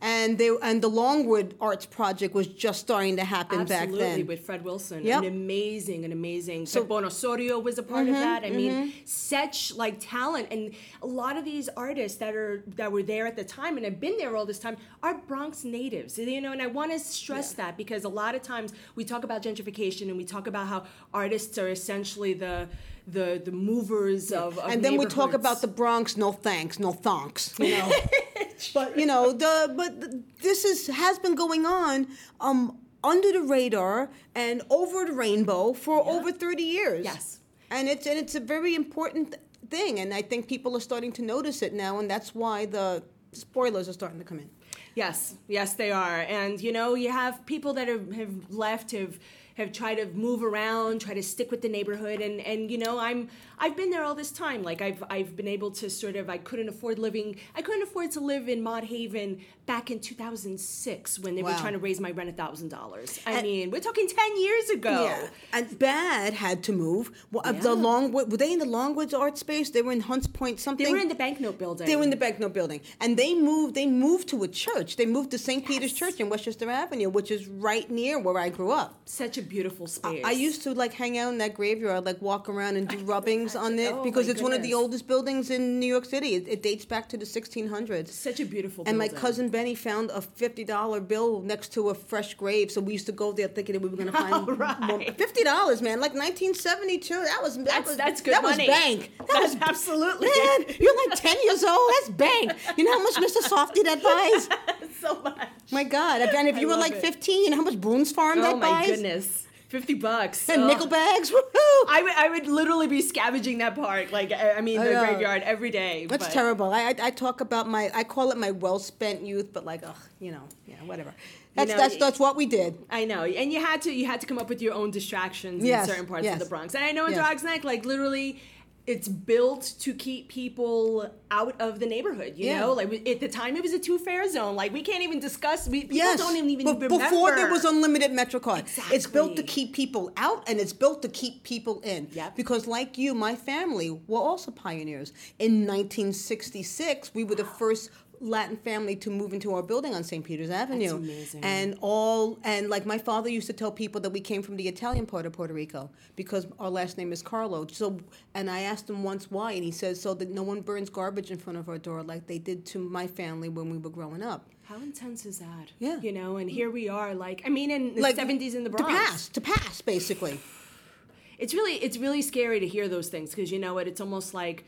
[0.00, 4.26] And they and the Longwood Arts Project was just starting to happen back Absolutely, then.
[4.26, 5.22] with Fred Wilson, Yep.
[5.22, 6.66] an amazing, an amazing.
[6.66, 8.44] So- So Bon was a part of mm-hmm, that.
[8.44, 8.90] I mean, mm-hmm.
[9.04, 13.37] such like talent, and a lot of these artists that are that were there at
[13.37, 16.18] the time and have been there all this time are Bronx natives.
[16.18, 19.24] You know, and I want to stress that because a lot of times we talk
[19.24, 22.68] about gentrification and we talk about how artists are essentially the
[23.06, 26.92] the the movers of, of and then we talk about the Bronx, no thanks, no
[26.92, 27.92] thonks, you know.
[28.75, 32.07] but you know the but th- this is has been going on
[32.40, 37.05] um under the radar and over the rainbow for over 30 years.
[37.05, 37.40] Yes.
[37.71, 39.37] And it's and it's a very important
[39.71, 43.03] thing and I think people are starting to notice it now and that's why the
[43.33, 44.51] spoilers are starting to come in.
[44.95, 46.21] Yes, yes, they are.
[46.23, 49.19] And you know, you have people that have, have left, have
[49.57, 52.99] have tried to move around, try to stick with the neighborhood, and and you know,
[52.99, 54.62] I'm I've been there all this time.
[54.62, 57.37] Like I've I've been able to sort of I couldn't afford living.
[57.55, 61.73] I couldn't afford to live in Mott Haven back in 2006 when they were trying
[61.73, 63.19] to raise my rent a thousand dollars.
[63.27, 65.05] I And- mean, we're talking 10 years ago.
[65.05, 67.11] Yeah, and BAAD had to move.
[67.33, 67.53] Well, Yeah.
[67.66, 69.71] The Longwood were they in the Longwoods art space?
[69.71, 70.87] They were in Hunts Point something.
[70.87, 71.87] They were in the banknote building.
[71.87, 73.75] They were in the Banknote Building, and they moved.
[73.75, 74.97] They moved to a church.
[74.97, 75.64] They moved to St.
[75.66, 79.01] Peter's Church in Westchester Avenue, which is right near where I grew up.
[79.07, 80.22] Such a beautiful space.
[80.24, 83.56] I used to like hang out in that graveyard, like walk around and do rubbings
[83.56, 86.35] on it Oh, because it's one of the oldest buildings in New York City.
[86.35, 88.09] It, it dates back to the 1600s.
[88.09, 91.94] Such a beautiful And my cousin Benny found a fifty dollar bill next to a
[91.94, 94.59] fresh grave, so we used to go there thinking that we were going to find
[94.59, 94.80] right.
[94.80, 95.00] more.
[95.12, 97.14] fifty dollars, man, like nineteen seventy two.
[97.24, 98.68] That was that That's- was that's good That money.
[98.68, 99.12] was bank.
[99.18, 100.28] That That's was absolutely.
[100.28, 101.90] Man, you're like ten years old.
[102.00, 102.52] That's bank.
[102.76, 103.40] You know how much Mr.
[103.42, 104.48] Softee that buys?
[105.07, 105.49] so much.
[105.71, 106.21] My God!
[106.21, 107.01] And if I you were like it.
[107.01, 109.42] fifteen, how much Boone's Farm Oh that my goodness.
[109.69, 110.49] 50 bucks.
[110.49, 110.66] And Oh.
[110.69, 111.29] nickel bags.
[111.33, 111.85] Woohoo!
[111.88, 115.05] I would, I would literally be scavenging that park, like I I mean, the know.
[115.05, 116.07] graveyard every day.
[116.07, 116.73] That's but- terrible.
[116.73, 119.83] I, I I talk about my I call it my well spent youth, but like
[119.85, 121.12] ugh, you know, yeah, whatever.
[121.57, 122.79] That's know, that's that's what we did.
[122.90, 125.64] I know, and you had to you had to come up with your own distractions
[125.64, 126.35] Yes, in certain parts yes.
[126.35, 126.75] of the Bronx.
[126.77, 127.27] And I know in Yes.
[127.27, 128.40] Dogs Neck, like literally,
[128.87, 132.35] it's built to keep people out of the neighborhood.
[132.37, 132.61] You Yeah.
[132.61, 134.55] know, like at the time it was a two fare zone.
[134.55, 135.66] Like we can't even discuss.
[135.68, 139.42] We people Yes, don't even but remember before there was unlimited MetroCard, it's built to
[139.42, 142.09] keep people out and it's built to keep people in.
[142.12, 142.37] Yep.
[142.37, 145.12] Because like you, my family were also pioneers.
[145.38, 150.24] In 1966, we were the first Latin family to move into our building on St.
[150.24, 150.96] Peter's Avenue.
[150.96, 151.44] amazing.
[151.44, 154.68] And all and like my father used to tell people that we came from the
[154.68, 157.66] Italian part of Puerto Rico because our last name is Carlo.
[157.70, 157.98] So
[158.35, 161.31] and I asked him once why, and he says so that no one burns garbage
[161.31, 164.22] in front of our door like they did to my family when we were growing
[164.22, 164.46] up.
[164.64, 165.70] How intense is that?
[165.79, 166.00] Yeah.
[166.00, 167.14] You know, and here we are.
[167.14, 168.88] Like I mean, in the like seventies in the Bronx.
[168.88, 170.40] To pass, to pass, basically.
[171.38, 173.87] it's really it's really scary to hear those things because you know what?
[173.87, 174.64] It's almost like.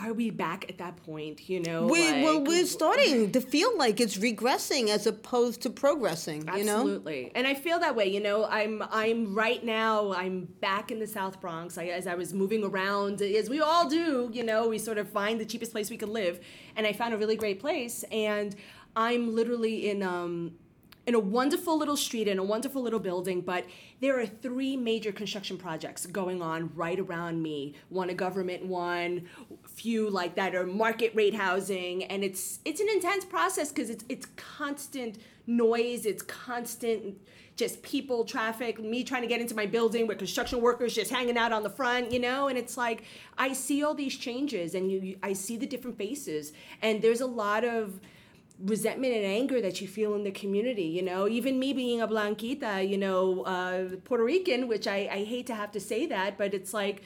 [0.00, 1.48] Are we back at that point?
[1.48, 5.70] You know, We, well, like- we're starting to feel like it's regressing as opposed to
[5.70, 6.48] progressing.
[6.56, 8.06] You know, Absolutely, and I feel that way.
[8.06, 10.12] You know, I'm I'm right now.
[10.12, 11.76] I'm back in the South Bronx.
[11.78, 14.30] I, as I was moving around, as we all do.
[14.32, 16.40] You know, we sort of find the cheapest place we could live,
[16.76, 18.04] and I found a really great place.
[18.12, 18.54] And
[18.96, 20.52] I'm literally in um
[21.08, 23.40] in a wonderful little street in a wonderful little building.
[23.40, 23.64] But
[23.98, 27.76] there are three major construction projects going on right around me.
[27.88, 29.26] One a government one,
[29.66, 34.04] few like that are market rate housing, and it's it's an intense process because it's
[34.10, 35.16] it's constant
[35.46, 37.18] noise, it's constant
[37.56, 41.38] just people, traffic, me trying to get into my building with construction workers just hanging
[41.38, 43.02] out on the front, you know, and it's like
[43.38, 47.22] I see all these changes and you, you I see the different faces and there's
[47.22, 47.98] a lot of
[48.60, 51.28] resentment and anger that you feel in the community you know?
[51.28, 55.54] Even me being a blanquita you know uh, puerto rican which I, I hate to
[55.54, 57.02] have to say that but it's like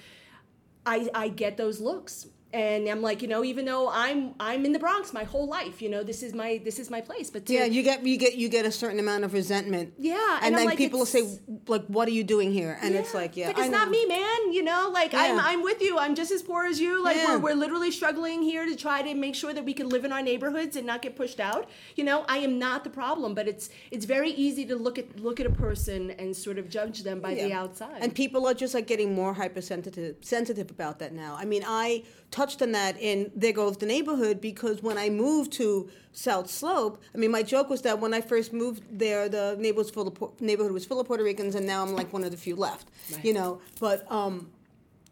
[0.84, 4.72] I, I get those looks and i'm like you know even though i'm i'm in
[4.72, 7.46] the bronx my whole life you know this is my this is my place but
[7.46, 9.94] to, yeah, you get you get you get a certain amount of resentment.
[9.98, 12.94] Yeah, and and, then like, people will say like, "What are you doing here?" And
[12.94, 13.92] it's like, yeah, like it's not know.
[13.92, 14.52] me, man.
[14.52, 15.98] You know, like I'm, I'm with you.
[15.98, 17.02] I'm just as poor as you.
[17.02, 17.36] Like Yeah.
[17.36, 20.12] we're, we're literally struggling here to try to make sure that we can live in
[20.12, 21.68] our neighborhoods and not get pushed out.
[21.96, 25.20] You know, I am not the problem, but it's it's very easy to look at
[25.20, 28.02] look at a person and sort of judge them by the outside.
[28.02, 31.36] And people are just like getting more hypersensitive sensitive about that now.
[31.38, 35.52] I mean, I touched on that in There Goes the Neighborhood because when I moved
[35.60, 39.54] to South Slope, I mean, my joke was that when I first moved there, the
[39.58, 42.24] neighborhood was full of, neighborhood was full of Puerto Ricans, and now I'm like one
[42.24, 42.88] of the few left.
[43.22, 44.50] You know, but um,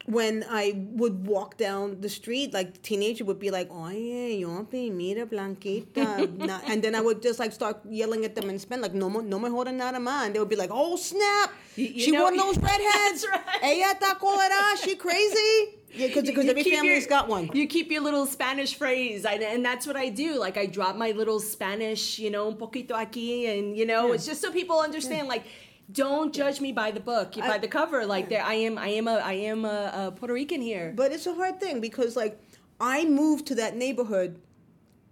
[0.07, 0.65] when I
[1.01, 6.63] would walk down the street, like the teenager would be like, "Oye, Yompi, mira Blanquita,"
[6.71, 9.39] and then I would just like start yelling at them in Spanish, like, "No, no
[9.39, 12.25] me jodan nada más," and they would be like, "Oh snap, You- you she know-
[12.25, 13.27] one of those redheads.
[13.31, 13.63] Right.
[13.63, 17.51] Ella está colorada, she crazy." Yeah, 'cause- 'cause You every family's got one.
[17.53, 20.39] You keep your little Spanish phrase, I, and that's what I do.
[20.39, 24.27] Like I drop my little Spanish, you know, un poquito aquí, and you know, it's
[24.27, 25.29] just so people understand.
[25.29, 25.45] Like,
[25.93, 28.07] don't judge me by the book, by the cover.
[28.07, 30.93] Like, there, I am, I am a, I am a, a Puerto Rican here.
[30.95, 32.39] But it's a hard thing because, like,
[32.81, 34.39] I moved to that neighborhood,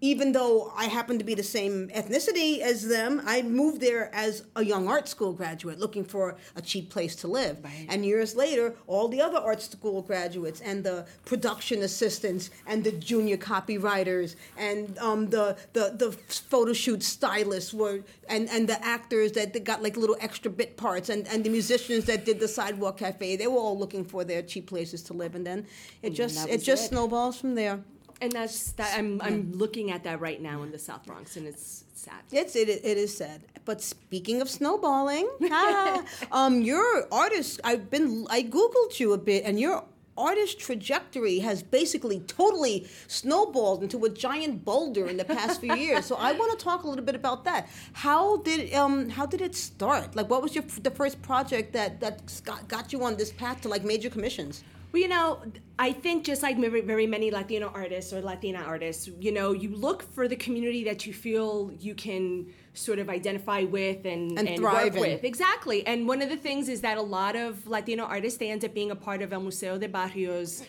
[0.00, 3.22] even though I happen to be the same ethnicity as them.
[3.26, 7.28] I moved there as a young art school graduate looking for a cheap place to
[7.28, 7.58] live.
[7.88, 12.92] And years later, all the other art school graduates and the production assistants and the
[12.92, 19.32] junior copywriters and um, the, the the photo shoot stylists were and, and the actors
[19.32, 22.48] that, that got like little extra bit parts and, and the musicians that did the
[22.48, 23.36] sidewalk cafe.
[23.36, 25.66] They were all looking for their cheap places to live, and then
[26.02, 26.88] it just it just it.
[26.88, 27.80] snowballs from there.
[28.20, 28.98] And that's that.
[28.98, 32.22] I'm, I'm looking at that right now in the South Bronx, and it's, it's sad.
[32.32, 33.42] It's it, it is sad.
[33.64, 37.60] But speaking of snowballing, ah, um, your artist.
[37.64, 39.84] I've been I googled you a bit, and your
[40.18, 46.04] artist trajectory has basically totally snowballed into a giant boulder in the past few years.
[46.04, 47.68] So I want to talk a little bit about that.
[47.92, 50.16] How did um how did it start?
[50.16, 53.60] Like, what was your the first project that that got, got you on this path
[53.62, 54.64] to like major commissions?
[54.92, 55.42] Well, you know,
[55.78, 59.74] I think just like very, very many Latino artists or Latina artists, you know, you
[59.74, 64.48] look for the community that you feel you can sort of identify with and, And
[64.48, 65.12] and, thrive work in.
[65.14, 65.24] with.
[65.24, 65.86] Exactly.
[65.86, 68.72] And one of the things is that a lot of Latino artists, they end up
[68.72, 70.62] being a part of El Museo del Barrio's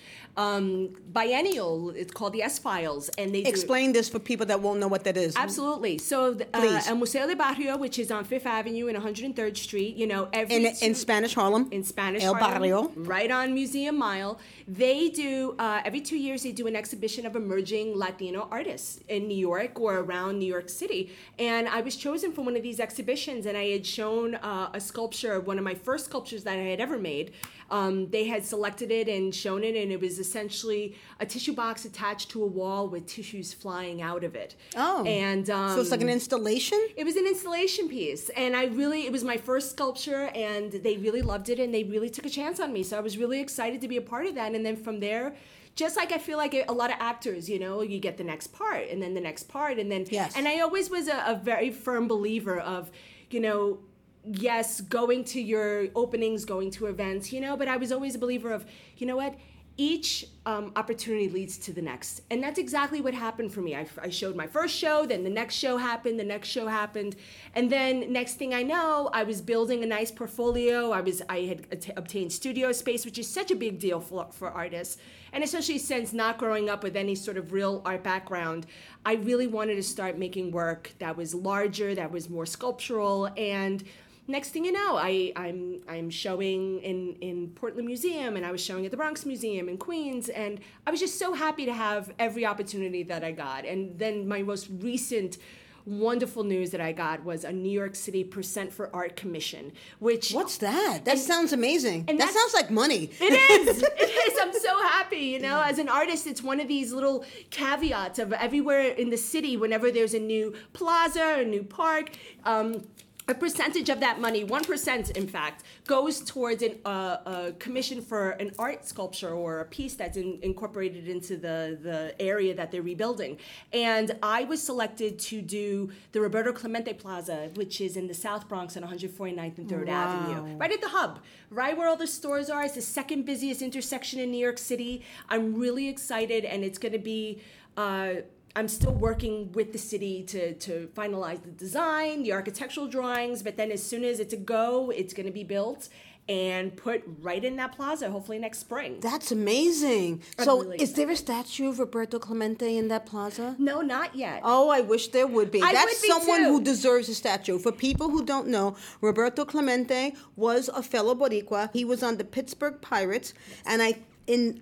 [0.43, 0.67] um,
[1.11, 1.89] biennial.
[2.01, 3.09] It's called the S Files.
[3.17, 5.35] And they do- Explain this for people that won't know what that is.
[5.35, 5.97] Absolutely.
[5.97, 9.95] So, the, uh, El Museo del Barrio, which is on Fifth Avenue and 103rd Street,
[10.01, 11.67] you know, every In, in Spanish Harlem.
[11.71, 12.91] in Spanish El Harlem, Barrio.
[12.95, 14.39] right on Museum Mile.
[14.67, 16.43] They do uh, every two years.
[16.43, 20.69] They do an exhibition of emerging Latino artists in New York or around New York
[20.69, 21.11] City.
[21.37, 24.79] And I was chosen for one of these exhibitions, and I had shown uh, a
[24.79, 27.27] sculpture, one of my first sculptures that I had ever made.
[27.71, 31.85] Um, they had selected it and shown it, and it was essentially a tissue box
[31.85, 34.55] attached to a wall with tissues flying out of it.
[34.75, 35.03] Oh.
[35.05, 36.79] and um, so it's like an installation.
[36.95, 40.97] it was an installation piece, and I really it was my first sculpture, and they
[40.97, 42.83] really loved it, and they really took a chance on me.
[42.83, 45.35] So I was really excited to be a part of that, and then from there.
[45.75, 48.47] Just like I feel like a lot of actors, you know, you get the next
[48.47, 50.35] part and then the next part and then Yes.
[50.35, 52.91] and I always was a, a very firm believer of,
[53.29, 53.79] you know,
[54.25, 58.19] yes, going to your openings, going to events, you know, but I was always a
[58.19, 58.65] believer of,
[58.97, 59.35] you know what,
[59.79, 62.21] each um, opportunity leads to the next.
[62.29, 63.77] And that's exactly what happened for me.
[63.77, 67.15] I, I showed my first show, then the next show happened, the next show happened.
[67.55, 70.91] And then next thing I know, I was building a nice portfolio.
[70.91, 74.27] I was I had at- obtained studio space, which is such a big deal for,
[74.33, 74.97] for artists.
[75.31, 78.65] And especially since not growing up with any sort of real art background,
[79.05, 83.81] I really wanted to start making work that was larger, that was more sculptural, and
[84.29, 88.61] next thing you know, I, I'm I'm showing in in Portland Museum, and I was
[88.63, 92.11] showing at the Bronx Museum in Queens, and I was just so happy to have
[92.19, 93.65] every opportunity that I got.
[93.65, 95.37] And then my most recent
[95.85, 100.31] wonderful news that I got was a New York City Percent for Art commission, which
[100.33, 101.05] What's that?
[101.05, 102.05] That And- sounds amazing.
[102.07, 103.09] and That sounds like money.
[103.19, 103.33] it
[103.67, 103.81] is.
[103.83, 104.39] It is.
[104.39, 105.17] I'm so happy.
[105.33, 109.17] You know, as an artist, it's one of these little caveats of everywhere in the
[109.17, 112.11] city, whenever there's a new plaza, a new park,
[112.43, 112.83] um,
[113.29, 118.31] a percentage of that money, 1% in fact, goes towards an, uh, a commission for
[118.31, 122.81] an art sculpture or a piece that's in, incorporated into the, the area that they're
[122.81, 123.37] rebuilding.
[123.71, 128.49] And I was selected to do the Roberto Clemente Plaza, which is in the South
[128.49, 131.19] Bronx on 149th and 3rd Avenue, right at the hub,
[131.51, 132.63] right where all the stores are.
[132.63, 135.03] It's the second busiest intersection in New York City.
[135.29, 137.41] I'm really excited, and it's going to be.
[137.77, 138.21] Uh,
[138.55, 143.57] I'm still working with the city to, to finalize the design, the architectural drawings, but
[143.57, 145.89] then as soon as it's a go, it's going to be built
[146.27, 148.99] and put right in that plaza, hopefully next spring.
[148.99, 150.21] That's amazing.
[150.37, 153.55] I'm So, really is there a statue of Roberto Clemente in that plaza?
[153.57, 154.41] no, not yet.
[154.43, 155.61] Oh, I wish there would be.
[155.61, 156.49] I That's would be someone too.
[156.49, 157.57] who deserves a statue.
[157.57, 161.71] For people who don't know, Roberto Clemente was a fellow Boricua.
[161.73, 163.33] He was on the Pittsburgh Pirates,
[163.65, 163.95] and I
[164.27, 164.61] in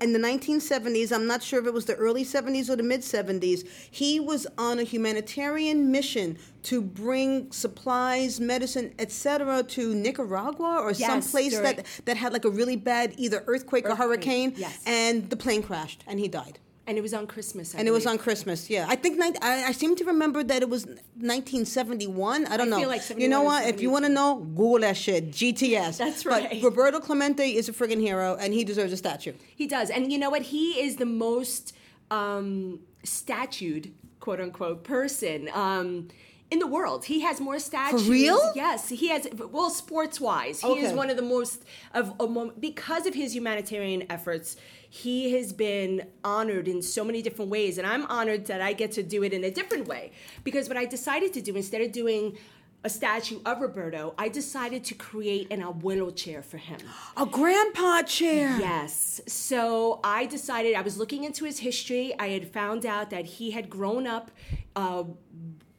[0.00, 3.00] in the 1970s, I'm not sure if it was the early 70s or the mid
[3.00, 9.62] 70s, he was on a humanitarian mission to bring supplies, medicine, etc.
[9.64, 13.44] to Nicaragua or some Yes, place during- that that had like a really bad either
[13.46, 14.78] earthquake, or hurricane, yes.
[14.86, 16.58] and the plane crashed and he died.
[16.88, 17.74] And it was on Christmas.
[17.74, 18.86] I And it was on Christmas, yeah.
[18.88, 22.46] I think I, I seem to remember that it was 1971.
[22.46, 22.88] I don't I know.
[22.88, 23.68] like you know what?
[23.68, 25.30] If you want to know, Google that shit.
[25.30, 25.98] GTS.
[25.98, 26.62] That's But right.
[26.62, 29.34] Roberto Clemente is a friggin' hero, and he deserves a statue.
[29.54, 29.90] He does.
[29.90, 30.40] And you know what?
[30.42, 31.74] He is the most
[32.10, 36.08] um, statued, quote unquote, person um,
[36.50, 37.04] in the world.
[37.04, 38.06] He has more statues.
[38.06, 38.52] For real?
[38.54, 39.28] Yes, he has.
[39.36, 44.04] Well, sports wise, he is one of the most of, of because of his humanitarian
[44.10, 44.56] efforts.
[44.88, 48.92] He has been honored in so many different ways, and I'm honored that I get
[48.92, 50.12] to do it in a different way.
[50.44, 52.38] Because what I decided to do instead of doing
[52.84, 56.78] a statue of Roberto, I decided to create an abuelo chair for him.
[57.16, 58.56] A grandpa chair.
[58.58, 59.20] Yes.
[59.26, 62.14] So I decided I was looking into his history.
[62.18, 64.30] I had found out that he had grown up
[64.76, 65.04] uh,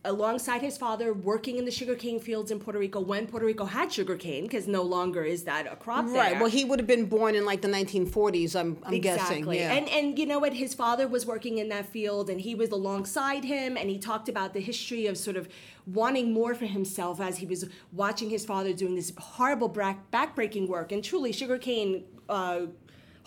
[0.05, 3.91] alongside his father working in the sugarcane fields in Puerto Rico when Puerto Rico had
[3.91, 6.31] sugarcane, because no longer is that a crop Right.
[6.31, 6.39] there.
[6.39, 8.55] Well, he would have been born in like the 1940s.
[8.57, 9.39] I'm, I'm guessing.
[9.39, 9.57] Exactly.
[9.59, 9.73] Yeah.
[9.73, 10.53] And and you know what?
[10.53, 14.29] His father was working in that field and he was alongside him and he talked
[14.29, 15.49] about the history of sort of
[15.85, 20.67] wanting more for himself as he was watching his father doing this horrible back backbreaking
[20.69, 20.91] work.
[20.93, 22.67] And truly sugarcane uh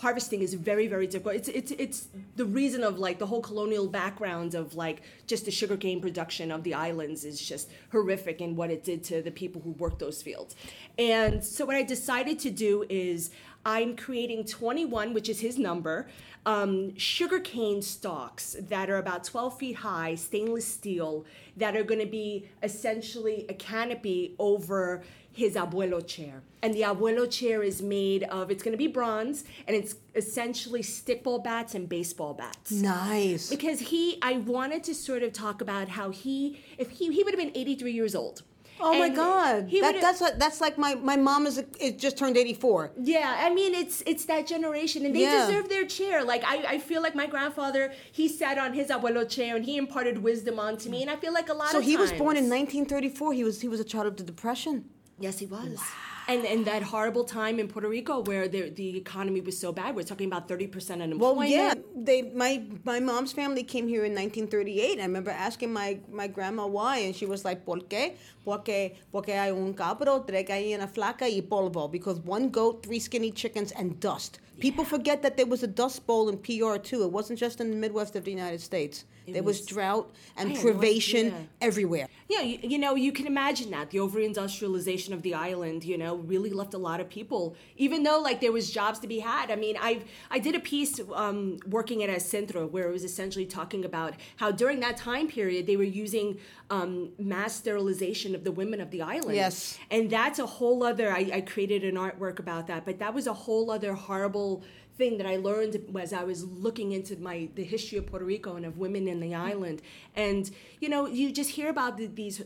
[0.02, 1.36] harvesting is very very difficult.
[1.36, 5.50] It's it's it's the reason of like the whole colonial background of like just the
[5.50, 9.62] sugarcane production of the islands is just horrific in what it did to the people
[9.62, 10.56] who worked those fields.
[10.98, 13.30] And so what i decided to do is
[13.64, 16.08] i'm creating 21 which is his number
[16.44, 21.24] um, sugarcane stalks that are about 12 feet high stainless steel
[21.56, 26.42] that are going to be essentially a canopy over his abuelo chair.
[26.62, 30.82] And the abuelo chair is made of, it's going to be bronze, and it's essentially
[30.82, 32.70] stickball bats and baseball bats.
[32.70, 33.50] nice.
[33.50, 37.34] Because he, I wanted to sort of talk about how he, if he, he would
[37.34, 38.42] have been 83 years old.
[38.84, 39.68] Oh my God!
[39.68, 42.90] he That, that's like, that's like my my mom is, is just turned 84.
[43.00, 45.46] Yeah, I mean it's it's that generation, and they Yeah.
[45.46, 46.24] deserve their chair.
[46.24, 49.76] Like I, I feel like my grandfather, he sat on his abuelo chair and he
[49.76, 52.10] imparted wisdom onto me, and I feel like a lot So of So he was
[52.12, 53.32] born in 1934.
[53.34, 54.86] He was he was a child of the Depression.
[55.18, 55.80] Yes, he was.
[56.28, 59.96] And and that horrible time in Puerto Rico where the the economy was so bad.
[59.96, 61.38] We're talking about thirty percent unemployment.
[61.38, 65.00] Well, yeah, they my my mom's family came here in 1938.
[65.00, 68.14] I remember asking my my grandma why, and she was like, "¿Por qué?
[68.44, 73.32] Porque porque hay un cabro, tres gallinas flaca y polvo." Because one goat, three skinny
[73.32, 74.38] chickens, and dust.
[74.60, 77.02] People forget that there was a dust bowl in PR too.
[77.02, 79.04] It wasn't just in the Midwest of the United States.
[79.26, 82.08] There was, was- drought and had no privation everywhere.
[82.28, 86.16] Yeah, you, you know, you can imagine that the over-industrialization of the island, you know,
[86.16, 87.54] really left a lot of people.
[87.76, 89.50] Even though like there was jobs to be had.
[89.50, 93.04] I mean, I I did a piece um, working at a centro where it was
[93.04, 96.38] essentially talking about how during that time period they were using
[96.70, 99.36] um, mass sterilization of the women of the island.
[99.36, 99.78] Yes.
[99.90, 101.12] and that's a whole other.
[101.12, 104.62] I, I created an artwork about that, but that was a whole other horrible
[104.96, 108.56] thing that I learned as I was looking into my the history of Puerto Rico
[108.56, 109.50] and of women in the mm-hmm.
[109.50, 109.82] island.
[110.14, 112.42] And you know, you just hear about the, these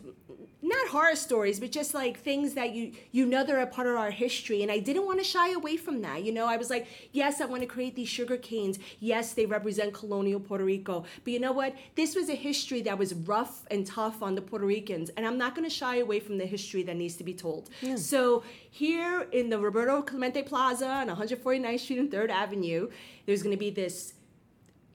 [0.62, 3.96] not horror stories, but just like things that you you know they're a part of
[3.96, 4.62] our history.
[4.62, 6.24] And I didn't want to shy away from that.
[6.24, 8.78] You know, I was like, yes, I want to create these sugar canes.
[9.00, 11.04] Yes, they represent colonial Puerto Rico.
[11.24, 11.74] But you know what?
[11.94, 15.38] This was a history that was rough and tough on the Puerto Ricans, and I'm
[15.38, 17.70] not going to shy away from the history that needs to be told.
[17.96, 22.90] So here in the Roberto Clemente Plaza on 149th Street and Third Avenue,
[23.24, 24.12] there's going to be this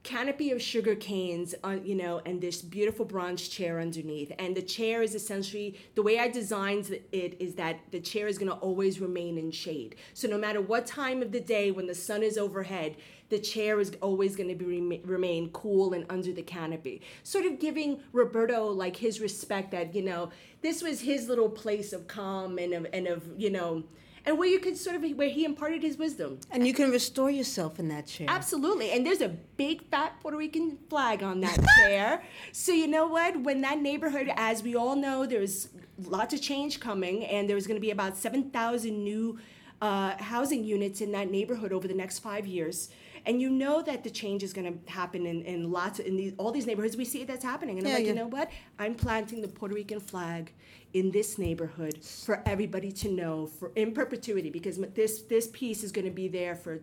[0.02, 4.32] canopy of sugar canes on you know and this beautiful bronze chair underneath.
[4.38, 8.36] And the chair is essentially the way i designed it is that the chair is
[8.36, 9.96] going to always remain in shade.
[10.14, 12.96] So no matter what time of the day when the sun is overhead
[13.28, 17.00] the chair is always going to be remain cool and under the canopy.
[17.22, 20.30] Sort of giving roberto like his respect that you know
[20.62, 23.84] this was his little place of calm and of, and of you know
[24.24, 27.30] and where you could sort of where he imparted his wisdom And you can restore
[27.30, 28.26] yourself in that chair.
[28.30, 28.90] Absolutely.
[28.92, 32.22] And there's a big fat Puerto Rican flag on that chair.
[32.52, 33.40] So you know what?
[33.40, 35.68] When that neighborhood, as we all know, there's
[36.06, 39.38] lots of change coming, and there's going to be about 7,000 new
[39.80, 42.90] uh, housing units in that neighborhood over the next five years.
[43.24, 46.16] And you know that the change is going to happen in, in lots of, in
[46.16, 46.96] these, all these neighborhoods.
[46.96, 48.12] We see it that's happening, and Yeah, I'm like, yeah.
[48.12, 48.50] you know what?
[48.78, 50.52] I'm planting the Puerto Rican flag
[50.94, 55.90] in this neighborhood for everybody to know for in perpetuity because this this piece is
[55.92, 56.80] going to be there for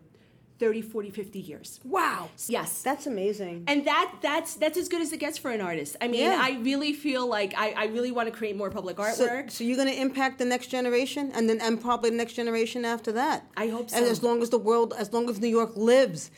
[0.60, 2.28] 30 40 50 years Wow.
[2.50, 3.64] yes That's amazing.
[3.68, 6.38] and that that's that's as good as it gets for an artist i mean Yeah.
[6.42, 9.78] i really feel like i, I really want to create more public artwork so you're
[9.78, 13.46] going to impact the next generation, and then and probably the next generation after that.
[13.56, 14.12] I hope And so.
[14.16, 16.30] as long as the world, as long as New York lives,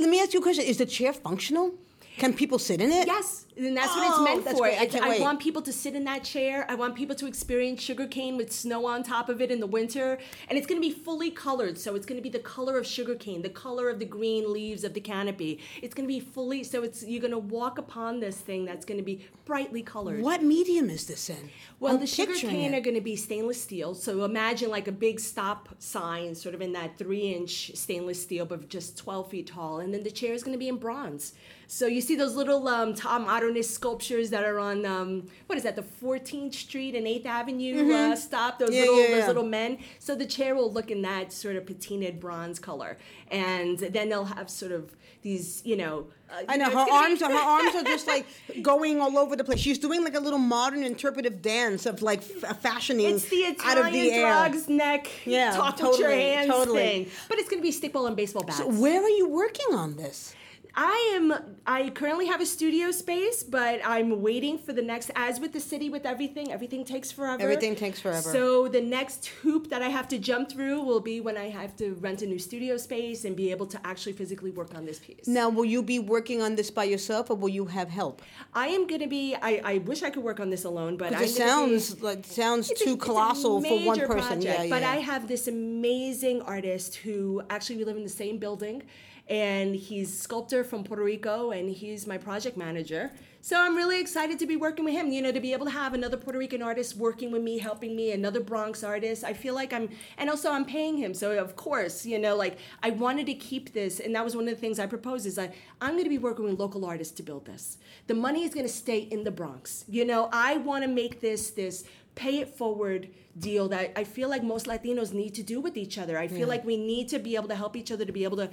[0.00, 1.74] let me ask you a question: Is the chair functional?
[2.18, 3.06] Can people sit in it?
[3.06, 4.78] yes and that's what Oh, it's meant for great.
[4.80, 5.20] I can't I wait.
[5.20, 8.86] want people to sit in that chair i want people to experience sugarcane with snow
[8.86, 11.94] on top of it in the winter and it's going to be fully colored so
[11.96, 14.94] it's going to be the color of sugarcane the color of the green leaves of
[14.94, 18.36] the canopy it's going to be fully so it's you're going to walk upon this
[18.38, 21.50] thing that's going to be brightly colored What medium is this in?
[21.80, 22.78] Well, I'm the sugar picturing cane it.
[22.78, 23.94] are going to be stainless steel.
[23.94, 28.44] So imagine like a big stop sign, sort of in that three inch stainless steel,
[28.44, 29.80] but just 12 feet tall.
[29.80, 31.32] And then the chair is going to be in bronze.
[31.70, 35.64] So you see those little um, Tom Otterness sculptures that are on um, what is
[35.64, 38.74] that the 14th Street and 8th Avenue uh, stop those Mm-hmm.
[38.76, 39.78] Yeah, little yeah, those little men.
[39.98, 42.96] So the chair will look in that sort of patinaed bronze color,
[43.30, 46.06] and then they'll have sort of these you know.
[46.30, 47.20] Uh, I know her arms.
[47.22, 48.26] Are, her arms are just like
[48.62, 49.60] going all over the place.
[49.60, 53.76] She's doing like a little modern interpretive dance of like f- fashioning It's the out
[53.78, 54.32] of the Italian air.
[54.32, 55.08] dog's neck.
[55.26, 56.80] Yeah, talk with your hands totally.
[56.80, 57.10] thing.
[57.28, 58.62] But it's going to be stickball and baseball bats.
[58.62, 60.34] Where are you working on this?
[60.80, 61.34] I am.
[61.66, 65.10] I currently have a studio space, but I'm waiting for the next.
[65.16, 67.42] As with the city, with everything, everything takes forever.
[67.42, 68.30] Everything takes forever.
[68.30, 71.76] So the next hoop that I have to jump through will be when I have
[71.78, 75.00] to rent a new studio space and be able to actually physically work on this
[75.00, 75.26] piece.
[75.26, 78.22] Now, will you be working on this by yourself, or will you have help?
[78.54, 79.34] I am going to be.
[79.34, 82.24] I, I wish I could work on this alone, but It gonna be- sounds like
[82.24, 84.42] sounds too a colossal for one person.
[84.42, 84.70] Yeah, project, yeah.
[84.70, 88.84] But I have this amazing artist who actually we live in the same building,
[89.28, 93.12] and he's sculptor from Puerto Rico, and he's my project manager.
[93.40, 95.12] So I'm really excited to be working with him.
[95.12, 97.94] You know, to be able to have another Puerto Rican artist working with me, helping
[97.94, 99.24] me, another Bronx artist.
[99.24, 101.14] I feel like I'm, and also I'm paying him.
[101.14, 104.48] So of course, you know, like I wanted to keep this, and that was one
[104.48, 107.14] of the things I proposed is I I'm going to be working with local artists
[107.14, 107.78] to build this.
[108.06, 109.84] The money is going to stay in the Bronx.
[109.88, 113.08] You know, I want to make this this pay it forward
[113.38, 116.18] deal that I feel like most Latinos need to do with each other.
[116.18, 118.38] I feel like we need to be able to help each other to be able
[118.38, 118.50] to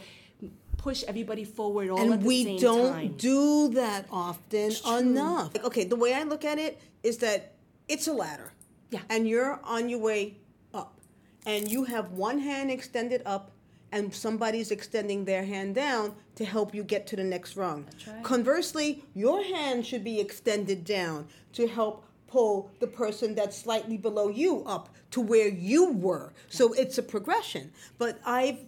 [0.77, 3.13] push everybody forward all at and the we same don't time.
[3.17, 5.53] do that often enough.
[5.55, 7.53] Like, Okay, the way I look at it is that
[7.87, 8.51] it's a ladder.
[8.91, 9.01] Yeah.
[9.09, 10.37] And you're on your way
[10.73, 10.99] up.
[11.45, 13.51] And you have one hand extended up
[13.91, 17.85] and somebody's extending their hand down to help you get to the next rung.
[18.07, 18.23] right.
[18.23, 24.27] Conversely, your hand should be extended down to help pull the person that's slightly below
[24.27, 26.33] you up to where you were.
[26.49, 27.71] So it's a progression.
[27.97, 28.59] But I've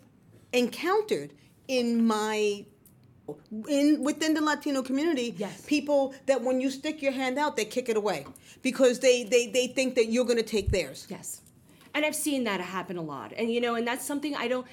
[0.54, 1.32] encountered
[1.68, 2.66] in my
[3.68, 5.66] in within the Latino community, Yes.
[5.66, 8.26] people that when you stick your hand out, they kick it away
[8.62, 11.08] because they they, they think that you're going to take theirs.
[11.10, 11.42] Yes.
[11.94, 13.34] And I've seen that happen a lot.
[13.36, 14.68] And you know, and that's something I don't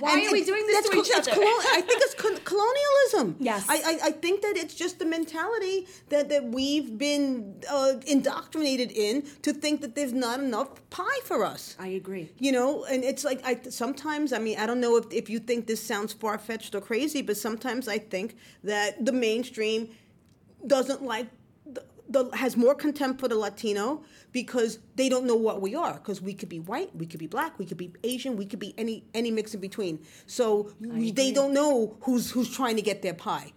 [0.00, 1.30] why And are we doing this to each other?
[1.32, 3.36] colon- I think it's co- colonialism.
[3.40, 3.64] Yes.
[3.68, 8.90] I, I, I think that it's just the mentality that, that we've been uh, indoctrinated
[8.92, 11.74] in to think that there's not enough pie for us.
[11.78, 12.30] I agree.
[12.38, 15.38] You know, and it's like I sometimes I mean I don't know if, if you
[15.38, 19.88] think this sounds far fetched or crazy, but sometimes I think that the mainstream
[20.66, 21.28] doesn't like
[22.08, 24.02] the, has more contempt for the Latino
[24.32, 25.94] because they don't know what we are.
[25.94, 28.58] Because we could be white, we could be black, we could be Asian, we could
[28.58, 29.98] be any any mix in between.
[30.26, 33.52] So we, they don't know who's who's trying to get their pie.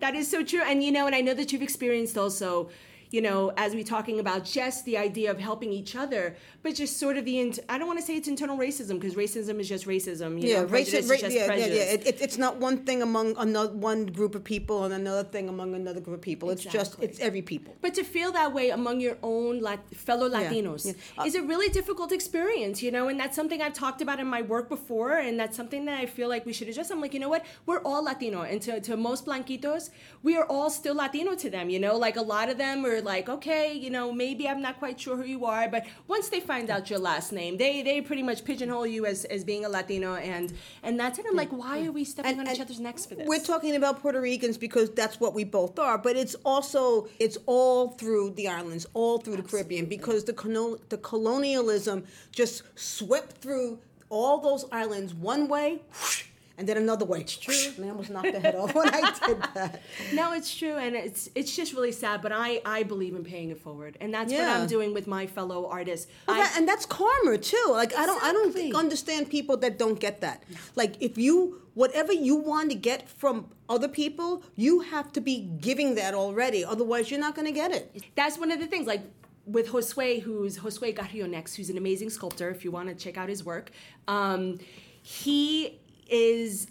[0.00, 0.62] That is so true.
[0.64, 2.70] And you know, and I know that you've experienced also,
[3.12, 6.98] you know, as we're talking about just the idea of helping each other, but just
[6.98, 9.68] sort of the int- I don't want to say it's internal racism because racism is
[9.68, 10.40] just racism.
[10.40, 11.10] You Yeah, know, prejudice racism.
[11.10, 11.76] Ra- is just yeah, yeah, prejudice.
[11.78, 11.94] yeah.
[11.94, 15.50] It, it, it's not one thing among another one group of people and another thing
[15.50, 16.50] among another group of people.
[16.50, 17.76] It's just it's every people.
[17.82, 20.92] But to feel that way among your own fellow Latinos yeah.
[21.18, 24.26] Uh, is a really difficult experience, you know, and that's something I've talked about in
[24.26, 26.90] my work before, and that's something that I feel like we should address.
[26.90, 27.44] I'm like, you know what?
[27.66, 29.90] We're all Latino, and to, to most Blanquitos,
[30.22, 31.96] we are all still Latino to them, you know?
[31.96, 35.16] Like a lot of them are like, okay, you know, maybe I'm not quite sure
[35.16, 38.44] who you are, but once they find out your last name, they, they pretty much
[38.44, 41.26] pigeonhole you as, as being a Latino, and, and that's it.
[41.28, 43.28] I'm like, why are we stepping on each other's necks for this?
[43.28, 47.38] We're talking about Puerto Ricans because that's what we both are, but it's also it's
[47.46, 53.78] all through the islands, all through the Caribbean, because the the colonialism just swept through
[54.08, 55.80] all those islands one way.
[55.90, 56.24] whoosh,
[56.58, 57.20] And then another way.
[57.20, 57.54] It's true.
[57.78, 59.80] Man, I almost knocked the head off when I did that.
[60.12, 62.20] No, it's true, and it's it's just really sad.
[62.22, 65.26] But I I believe in paying it forward, and that's what I'm doing with my
[65.26, 66.06] fellow artists.
[66.28, 67.66] I- that- and that's karma too.
[67.70, 68.74] Like I don't, I don't Exactly.
[68.74, 70.42] understand people that don't get that.
[70.76, 75.36] Like if you, whatever you want to get from other people, you have to be
[75.60, 76.64] giving that already.
[76.64, 78.02] Otherwise, you're not going to get it.
[78.14, 78.86] that's one of the things.
[78.86, 79.02] Like
[79.46, 82.50] with Josue, who's Josue Guarionex, who's an amazing sculptor.
[82.50, 83.70] If you want to check out his work,
[84.06, 84.58] um,
[85.02, 85.78] he
[86.12, 86.68] is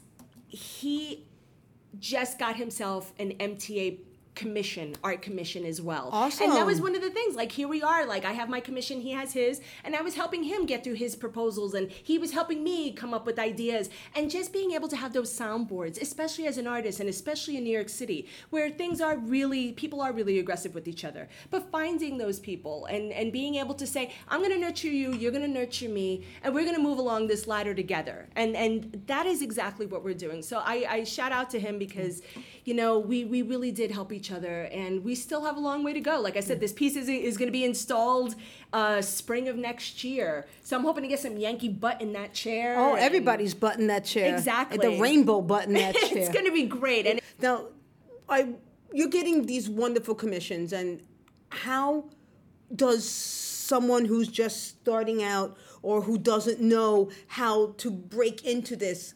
[0.48, 1.26] he
[2.00, 4.00] just got himself an MTA
[4.36, 6.10] commission, art commission as well.
[6.12, 6.48] awesome.
[6.48, 7.36] And that was one of the things.
[7.36, 8.06] Like here we are.
[8.06, 10.96] Like I have my commission, he has his, and I was helping him get through
[10.96, 13.90] his proposals, and he was helping me come up with ideas.
[14.16, 17.64] And just being able to have those soundboards, especially as an artist, and especially in
[17.64, 21.28] New York City, where things are really people are really aggressive with each other.
[21.50, 25.14] But finding those people and and being able to say, I'm going to nurture you,
[25.14, 28.28] you're going to nurture me, and we're going to move along this ladder together.
[28.36, 30.42] And and that is exactly what we're doing.
[30.42, 32.22] So I, I shout out to him because,
[32.66, 35.84] you know, we we really did help each other, and we still have a long
[35.86, 36.20] way to go.
[36.20, 38.36] Like I said, this piece is is going to be installed
[38.74, 40.46] uh, spring of next year.
[40.64, 42.78] So I'm hoping to get some Yankee butt in that chair.
[42.78, 44.36] Oh, and- everybody's button that chair.
[44.36, 44.78] Exactly.
[44.78, 46.18] The rainbow button that chair.
[46.18, 47.08] it's going to be great.
[47.08, 47.68] And Now,
[48.28, 48.50] I
[48.94, 51.02] you're getting these wonderful commissions, and
[51.50, 52.10] how
[52.76, 59.14] does someone who's just starting out or who doesn't know how to break into this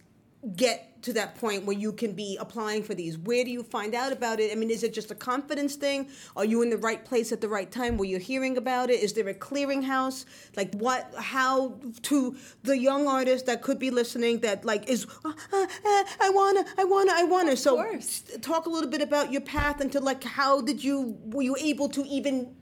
[0.56, 3.18] get to that point where you can be applying for these?
[3.18, 4.52] Where do you find out about it?
[4.52, 6.10] I mean, is it just a confidence thing?
[6.36, 9.02] Are you in the right place at the right time where you're hearing about it?
[9.02, 10.26] Is there a clearinghouse?
[10.56, 11.14] Like what?
[11.16, 16.04] How to the young artist that could be listening that like is uh, uh, uh,
[16.20, 17.56] I wanna, I wanna, I wanna.
[17.56, 18.24] So course.
[18.42, 21.56] talk a little bit about your path and to like how did you were you
[21.60, 22.56] able to even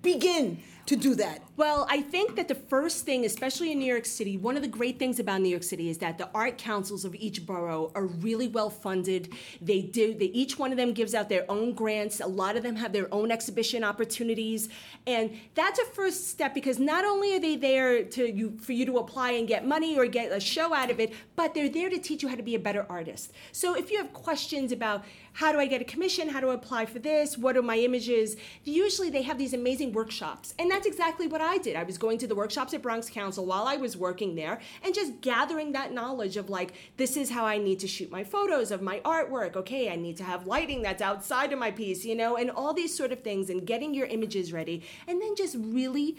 [0.00, 1.42] begin to do that?
[1.54, 4.68] Well, I think that the first thing, especially in New York City, one of the
[4.68, 8.06] great things about New York City is that the art councils of each borough are
[8.06, 9.34] really well funded.
[9.60, 12.20] They do, they, each one of them gives out their own grants.
[12.20, 14.70] A lot of them have their own exhibition opportunities,
[15.06, 18.86] and that's a first step because not only are they there to you for you
[18.86, 21.90] to apply and get money or get a show out of it, but they're there
[21.90, 23.30] to teach you how to be a better artist.
[23.52, 26.54] So if you have questions about how do I get a commission, how do I
[26.54, 30.86] apply for this, what are my images, usually they have these amazing workshops, and that's
[30.86, 31.76] exactly what I did.
[31.76, 34.94] I was going to the workshops at Bronx Council while I was working there and
[34.94, 38.70] just gathering that knowledge of like, this is how I need to shoot my photos
[38.70, 39.56] of my artwork.
[39.56, 42.72] Okay, I need to have lighting that's outside of my piece, you know, and all
[42.72, 44.82] these sort of things and getting your images ready.
[45.06, 46.18] And then just really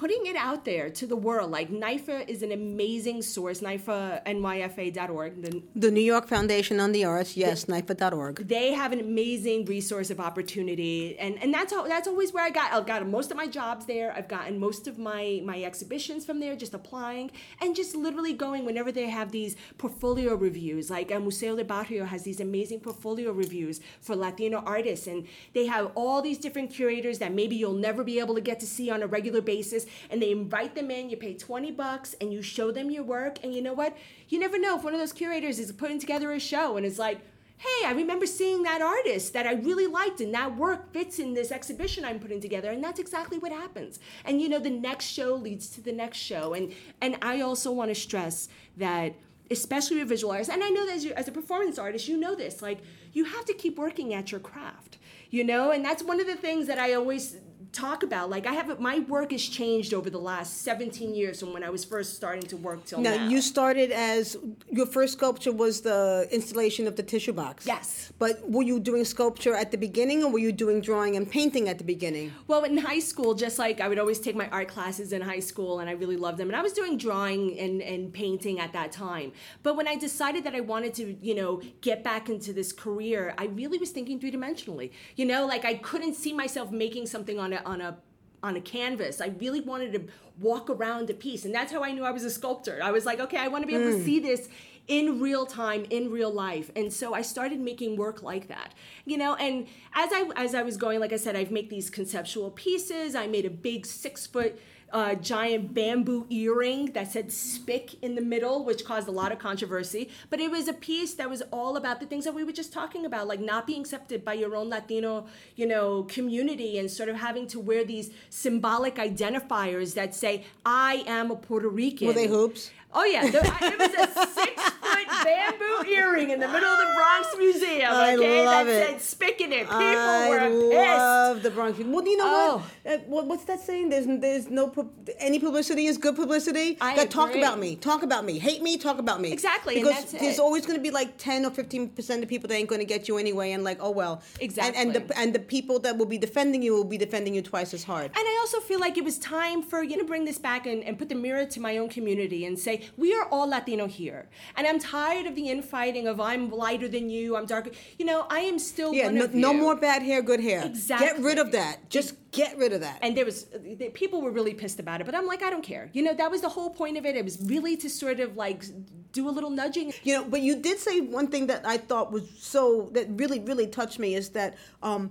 [0.00, 1.50] putting it out there to the world.
[1.50, 5.42] Like NYFA is an amazing source, NYFA, NYFA.org.
[5.42, 8.48] The, The New York Foundation on the Arts, yes, NYFA.org.
[8.48, 12.50] they have an amazing resource of opportunity and and that's how that's always where i
[12.50, 16.24] got i've gotten most of my jobs there i've gotten most of my my exhibitions
[16.24, 17.30] from there just applying
[17.60, 22.04] and just literally going whenever they have these portfolio reviews like uh, museo del barrio
[22.04, 27.18] has these amazing portfolio reviews for latino artists and they have all these different curators
[27.18, 30.20] that maybe you'll never be able to get to see on a regular basis and
[30.20, 33.54] they invite them in you pay 20 bucks and you show them your work and
[33.54, 33.96] you know what
[34.28, 36.98] you never know if one of those curators is putting together a show and it's
[36.98, 37.20] like
[37.60, 41.34] hey, I remember seeing that artist that I really liked, and that work fits in
[41.34, 42.70] this exhibition I'm putting together.
[42.70, 43.98] And that's exactly what happens.
[44.24, 46.54] And you know, the next show leads to the next show.
[46.54, 49.14] And and I also want to stress that
[49.50, 52.16] especially with visual artists, and I know that as, you, as a performance artist, you
[52.16, 52.78] know this, like
[53.12, 54.96] you have to keep working at your craft,
[55.28, 57.36] you know, and that's one of the things that I always
[57.72, 58.30] talk about.
[58.30, 61.70] Like I have my work has changed over the last 17 years from when I
[61.70, 63.16] was first starting to work till now.
[63.16, 64.36] Now, you started as
[64.70, 67.66] your first sculpture was the installation of the tissue box.
[67.66, 68.12] Yes.
[68.18, 71.68] But were you doing sculpture at the beginning or were you doing drawing and painting
[71.68, 72.32] at the beginning?
[72.46, 75.40] Well, in high school, just like I would always take my art classes in high
[75.40, 76.48] school, and I really loved them.
[76.48, 79.32] And I was doing drawing and, and painting at that time.
[79.62, 83.34] But when I decided that I wanted to, you know, get back into this career,
[83.38, 84.90] I really was thinking three dimensionally.
[85.16, 87.96] You know, like I couldn't see myself making something on a on a
[88.42, 89.20] on a canvas.
[89.20, 92.24] I really wanted to walk around a piece, and that's how I knew I was
[92.24, 92.80] a sculptor.
[92.82, 94.04] I was like, okay, I want to be able to hmm.
[94.04, 94.48] see this
[94.88, 98.74] in real time, in real life, and so I started making work like that.
[99.04, 101.90] You know, and as I as I was going, like I said, I've made these
[101.90, 103.14] conceptual pieces.
[103.14, 104.58] I made a big six foot
[104.92, 109.38] uh, giant bamboo earring that said spick in the middle, which caused a lot of
[109.38, 110.10] controversy.
[110.28, 112.72] But it was a piece that was all about the things that we were just
[112.72, 115.26] talking about, like not being accepted by your own Latino,
[115.56, 121.04] you know, community and sort of having to wear these symbolic identifiers that say, I
[121.06, 122.08] am a Puerto Rican.
[122.08, 122.70] Were they hoops?
[122.92, 126.92] Oh yeah, the, it was a six foot bamboo earring in the middle of the
[126.96, 127.88] Bronx Museum.
[127.92, 128.88] I Okay, love that it.
[128.88, 129.60] said "spick" in it.
[129.60, 130.98] People I were pissed.
[130.98, 131.78] love the Bronx.
[131.78, 132.66] Well, you know Oh.
[132.84, 132.94] what?
[132.94, 133.26] Uh, what?
[133.26, 133.90] What's that saying?
[133.90, 134.72] There's there's no
[135.18, 136.76] any publicity is good publicity.
[136.80, 137.76] I That talk about me.
[137.76, 138.38] Talk about me.
[138.40, 138.76] Hate me.
[138.76, 139.30] Talk about me.
[139.32, 140.40] Exactly, and Because there's it.
[140.40, 142.86] always going to be like ten or fifteen percent of people that ain't going to
[142.86, 144.22] get you anyway, and like oh well.
[144.40, 144.90] And, and Exactly.
[144.92, 147.84] the and the people that will be defending you will be defending you twice as
[147.84, 148.06] hard.
[148.06, 150.82] And I also feel like it was time for you to bring this back and,
[150.82, 154.28] and put the mirror to my own community and say, we are all Latino here.
[154.56, 157.70] And I'm tired of the infighting of I'm lighter than you, I'm darker.
[157.98, 160.62] You know, I am still Yeah, no, no more bad hair, good hair.
[160.64, 161.08] Exactly.
[161.08, 161.88] Get rid of that.
[161.90, 162.98] Just get rid of that.
[163.02, 163.46] and there was
[163.78, 166.14] the, people were really pissed about it but i'm like i don't care you know
[166.14, 168.62] that was the whole point of it it was really to sort of like
[169.10, 172.12] do a little nudging You know, but you did say one thing that I thought
[172.12, 175.02] was so that really really touched me is that um,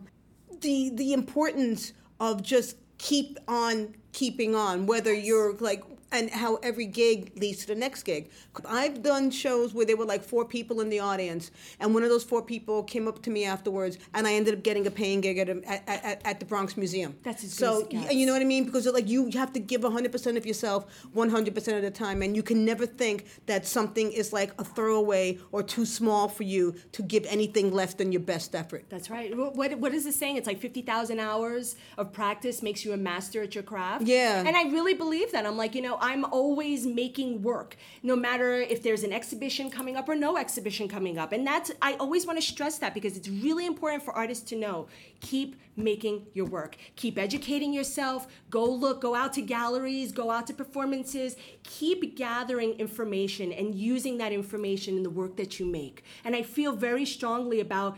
[0.62, 1.92] the the importance
[2.22, 7.68] of just keep on keeping on, whether you're like and how every gig leads to
[7.68, 8.30] the next gig.
[8.68, 12.10] I've done shows where there were like four people in the audience, and one of
[12.10, 15.22] those four people came up to me afterwards, and I ended up getting a paying
[15.22, 17.16] gig at, a, at, at, at the Bronx Museum.
[17.24, 18.66] That's as good so as you know what I mean?
[18.66, 20.86] Because like you have to give 100% of yourself
[21.16, 25.38] 100% of the time and you can never think that something is like a throwaway
[25.52, 28.86] or too small for you to give anything less than your best effort.
[28.90, 29.36] That's right.
[29.36, 30.38] What, what, is this saying?
[30.38, 34.06] It's like 50000 hours of practice makes you a master at your craft?
[34.06, 34.44] Yeah.
[34.46, 35.46] and i really believe that.
[35.46, 39.96] I'm like you know I'm always making work, no matter if there's an exhibition coming
[39.96, 41.32] up or no exhibition coming up.
[41.32, 44.56] And that's, I always want to stress that because it's really important for artists to
[44.56, 44.88] know
[45.22, 50.46] keep making your work, keep educating yourself, go look, go out to galleries, go out
[50.48, 56.04] to performances, keep gathering information and using that information in the work that you make.
[56.24, 57.98] And I feel very strongly about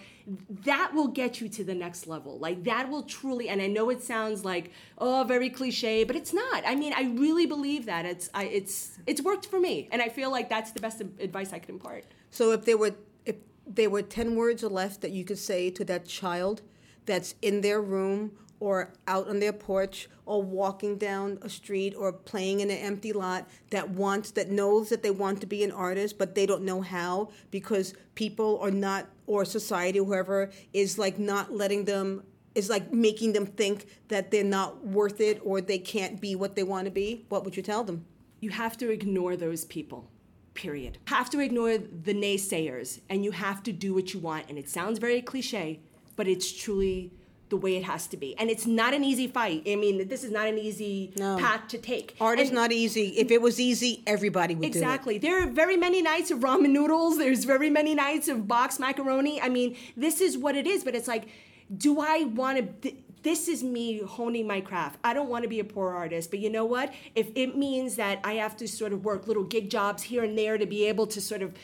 [0.64, 2.38] that will get you to the next level.
[2.38, 6.34] Like that will truly, and I know it sounds like oh very cliche, but it's
[6.34, 6.64] not.
[6.66, 10.10] I mean, I really believe that it's I, it's it's worked for me, and I
[10.10, 12.06] feel like that's the best advice I could impart.
[12.30, 12.94] So if there were
[13.26, 16.62] if there were ten words left that you could say to that child
[17.06, 22.14] that's in their room or out on their porch or walking down a street or
[22.14, 25.72] playing in an empty lot that wants that knows that they want to be an
[25.72, 30.97] artist but they don't know how because people are not or society or whoever is
[30.99, 32.24] like not letting them
[32.54, 36.56] is like making them think that they're not worth it or they can't be what
[36.56, 38.06] they want to be what would you tell them
[38.41, 40.10] You have to ignore those people.
[40.56, 40.97] Period.
[41.06, 44.49] Have to ignore the naysayers, and you have to do what you want.
[44.49, 45.80] And it sounds very cliche,
[46.22, 47.12] but it's truly
[47.50, 48.38] the way it has to be.
[48.38, 49.64] And it's not an easy fight.
[49.68, 51.36] I mean, this is not an easy No.
[51.36, 52.16] path to take.
[52.22, 55.18] art is not easy if it was easy everybody would Exactly.
[55.18, 57.18] There are very many nights of ramen noodles.
[57.18, 59.42] There's very many nights of boxed macaroni.
[59.42, 60.84] I mean, this is what it is.
[60.84, 61.28] But it's like,
[61.76, 62.64] do I want to?
[62.82, 65.00] Th- this is me honing my craft.
[65.04, 66.94] I don't want to be a poor artist, but you know what?
[67.16, 70.38] If it means that I have to sort of work little gig jobs here and
[70.38, 71.56] there to be able to sort of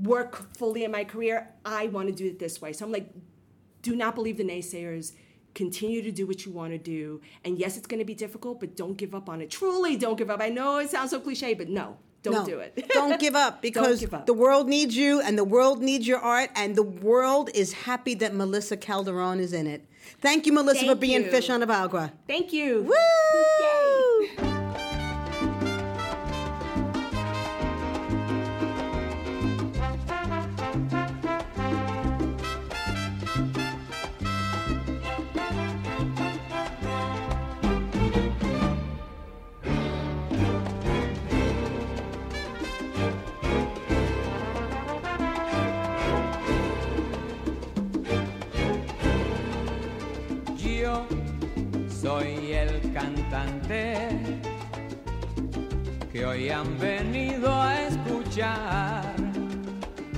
[0.00, 2.72] work fully in my career, I want to do it this way.
[2.72, 3.08] So I'm like,
[3.82, 5.12] do not believe the naysayers.
[5.54, 7.20] Continue to do what you want to do.
[7.44, 9.50] And yes, it's going to be difficult, but don't give up on it.
[9.50, 10.40] Truly, don't give up.
[10.40, 12.88] I know it sounds so cliche, but no, don't No, do it.
[12.90, 14.26] don't give up because give up.
[14.26, 18.14] the world needs you and the world needs your art and the world is happy
[18.14, 19.84] that Melissa Calderon is in it.
[20.20, 21.30] Thank you, Melissa, for being you.
[21.30, 22.12] Fish Out of Agua.
[22.28, 22.82] Thank you.
[22.82, 22.94] Woo!
[52.20, 54.08] Soy el cantante
[56.12, 59.14] que hoy han venido a escuchar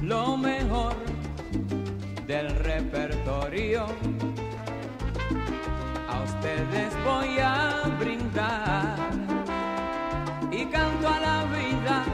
[0.03, 0.97] lo mejor
[2.27, 3.87] del repertorio.
[6.13, 8.97] A ustedes voy a brindar
[10.51, 12.05] y canto a la vida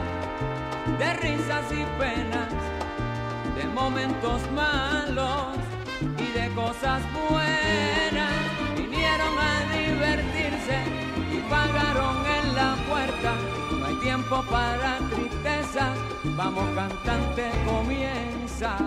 [0.99, 2.49] de risas y penas,
[3.57, 5.57] de momentos malos
[6.17, 8.38] y de cosas buenas.
[11.31, 13.35] Y pagaron en la puerta.
[13.79, 15.93] No hay tiempo para tristeza,
[16.35, 18.77] vamos cantante, comienza.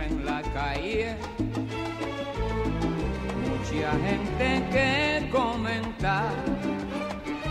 [0.00, 1.16] En la calle
[3.48, 6.30] mucha gente que comentar.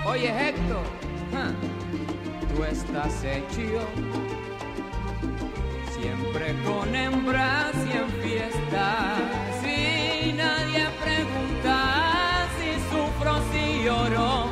[0.05, 0.85] Oye Héctor,
[2.55, 3.87] tú estás hecho
[5.99, 9.19] siempre con hembras y en fiestas.
[9.61, 14.47] Si nadie pregunta si sufro, si lloro,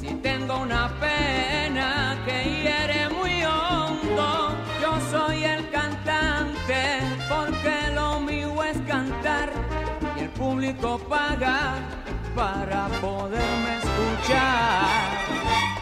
[0.00, 4.56] si tengo una pena que hiere muy hondo.
[4.80, 6.82] Yo soy el cantante
[7.28, 9.50] porque lo mío es cantar
[10.16, 11.74] y el público paga
[12.34, 15.73] para poderme escuchar.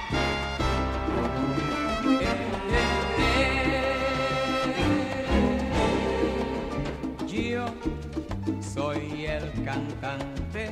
[9.72, 10.70] Cantante,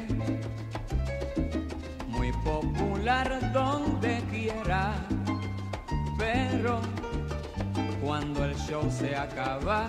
[2.09, 4.93] muy popular donde quiera,
[6.19, 6.81] pero
[8.03, 9.89] cuando el show se acaba,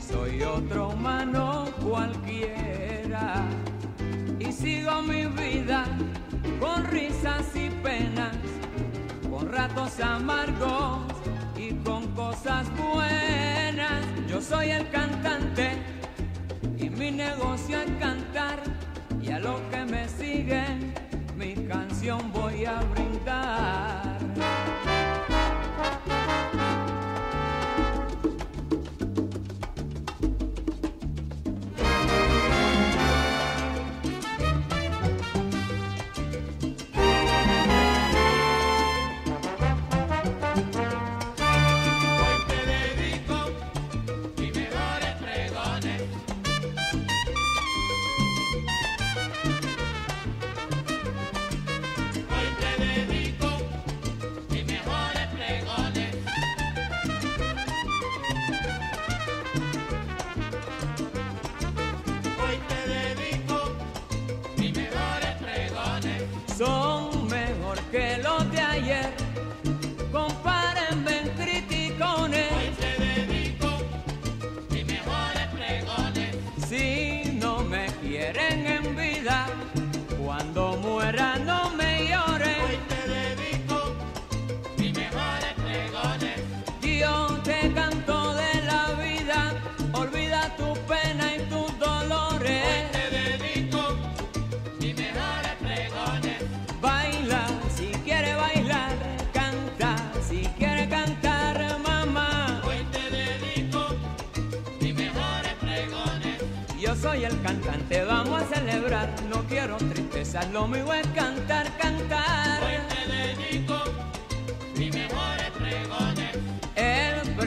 [0.00, 3.34] soy otro humano cualquiera
[4.38, 5.84] y sigo mi vida
[6.58, 8.36] con risas y penas,
[9.30, 11.00] con ratos amargos
[11.56, 14.04] y con cosas buenas.
[14.26, 15.93] Yo soy el cantante
[17.04, 18.62] mi negocio es cantar
[19.20, 20.94] y a los que me siguen
[21.36, 24.13] mi canción voy a brindar.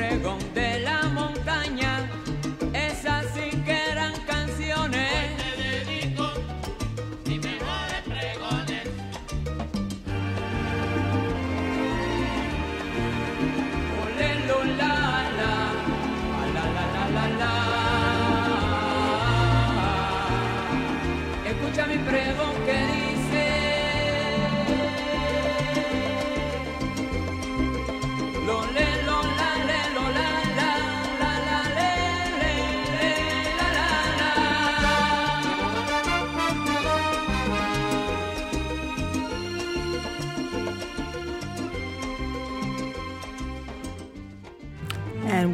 [0.10, 0.57] El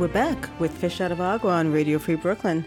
[0.03, 2.65] we're back with Fish Out of Agua on Radio Free Brooklyn.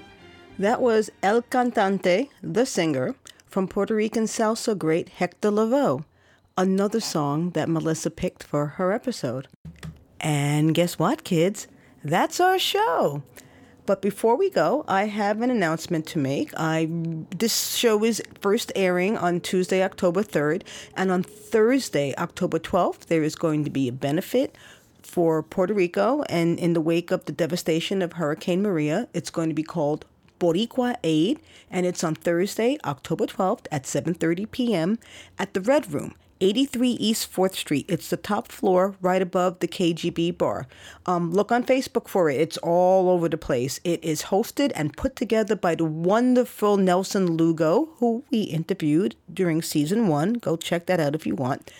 [0.58, 3.14] That was El Cantante, the singer,
[3.44, 6.06] from Puerto Rican salsa great Hector Lavoe,
[6.56, 9.48] another song that Melissa picked for her episode.
[10.18, 11.66] And guess what, kids?
[12.02, 13.22] That's our show.
[13.84, 16.52] But before we go, I have an announcement to make.
[16.56, 16.88] I
[17.36, 20.62] this show is first airing on Tuesday, October 3rd,
[20.96, 24.56] and on Thursday, October 12th, there is going to be a benefit
[25.06, 29.08] for Puerto Rico and in the wake of the devastation of Hurricane Maria.
[29.14, 30.04] It's going to be called
[30.38, 31.40] Boricua Aid,
[31.70, 34.98] and it's on Thursday, October 12th at 7:30 p.m.
[35.38, 37.86] at the Red Room, 83 East 4th Street.
[37.88, 40.66] It's the top floor right above the KGB bar.
[41.06, 42.40] Um, look on Facebook for it.
[42.40, 43.80] It's all over the place.
[43.84, 49.62] It is hosted and put together by the wonderful Nelson Lugo, who we interviewed during
[49.62, 50.34] season one.
[50.34, 51.70] Go check that out if you want.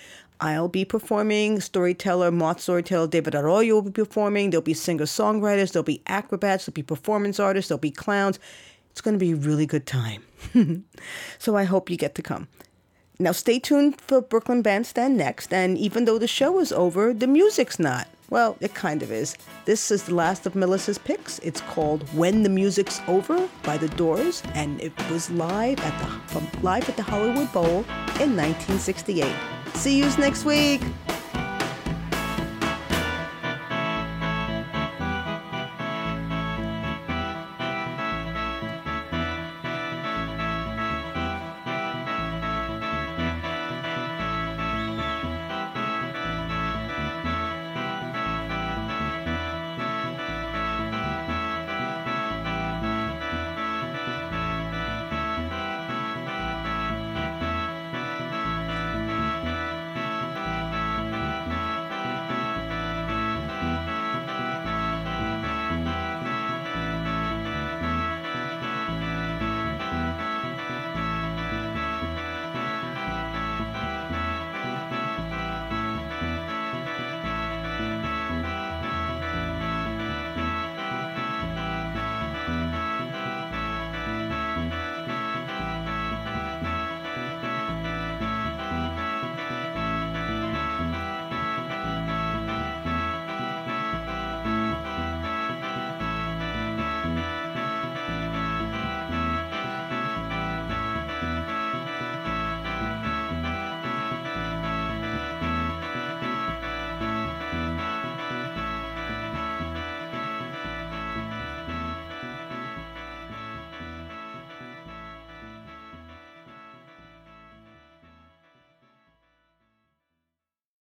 [0.40, 1.60] I'll be performing.
[1.60, 4.50] Storyteller, Mott storyteller David Arroyo will be performing.
[4.50, 5.72] There'll be singer songwriters.
[5.72, 6.66] There'll be acrobats.
[6.66, 7.68] There'll be performance artists.
[7.68, 8.38] There'll be clowns.
[8.90, 10.24] It's going to be a really good time.
[11.38, 12.48] so I hope you get to come.
[13.18, 15.52] Now stay tuned for Brooklyn Bandstand next.
[15.52, 18.08] And even though the show is over, the music's not.
[18.28, 19.36] Well, it kind of is.
[19.66, 21.38] This is the last of Melissa's picks.
[21.40, 25.94] It's called "When the Music's Over" by The Doors, and it was live at
[26.32, 27.84] the live at the Hollywood Bowl
[28.18, 29.55] in 1968.
[29.76, 30.80] See you next week.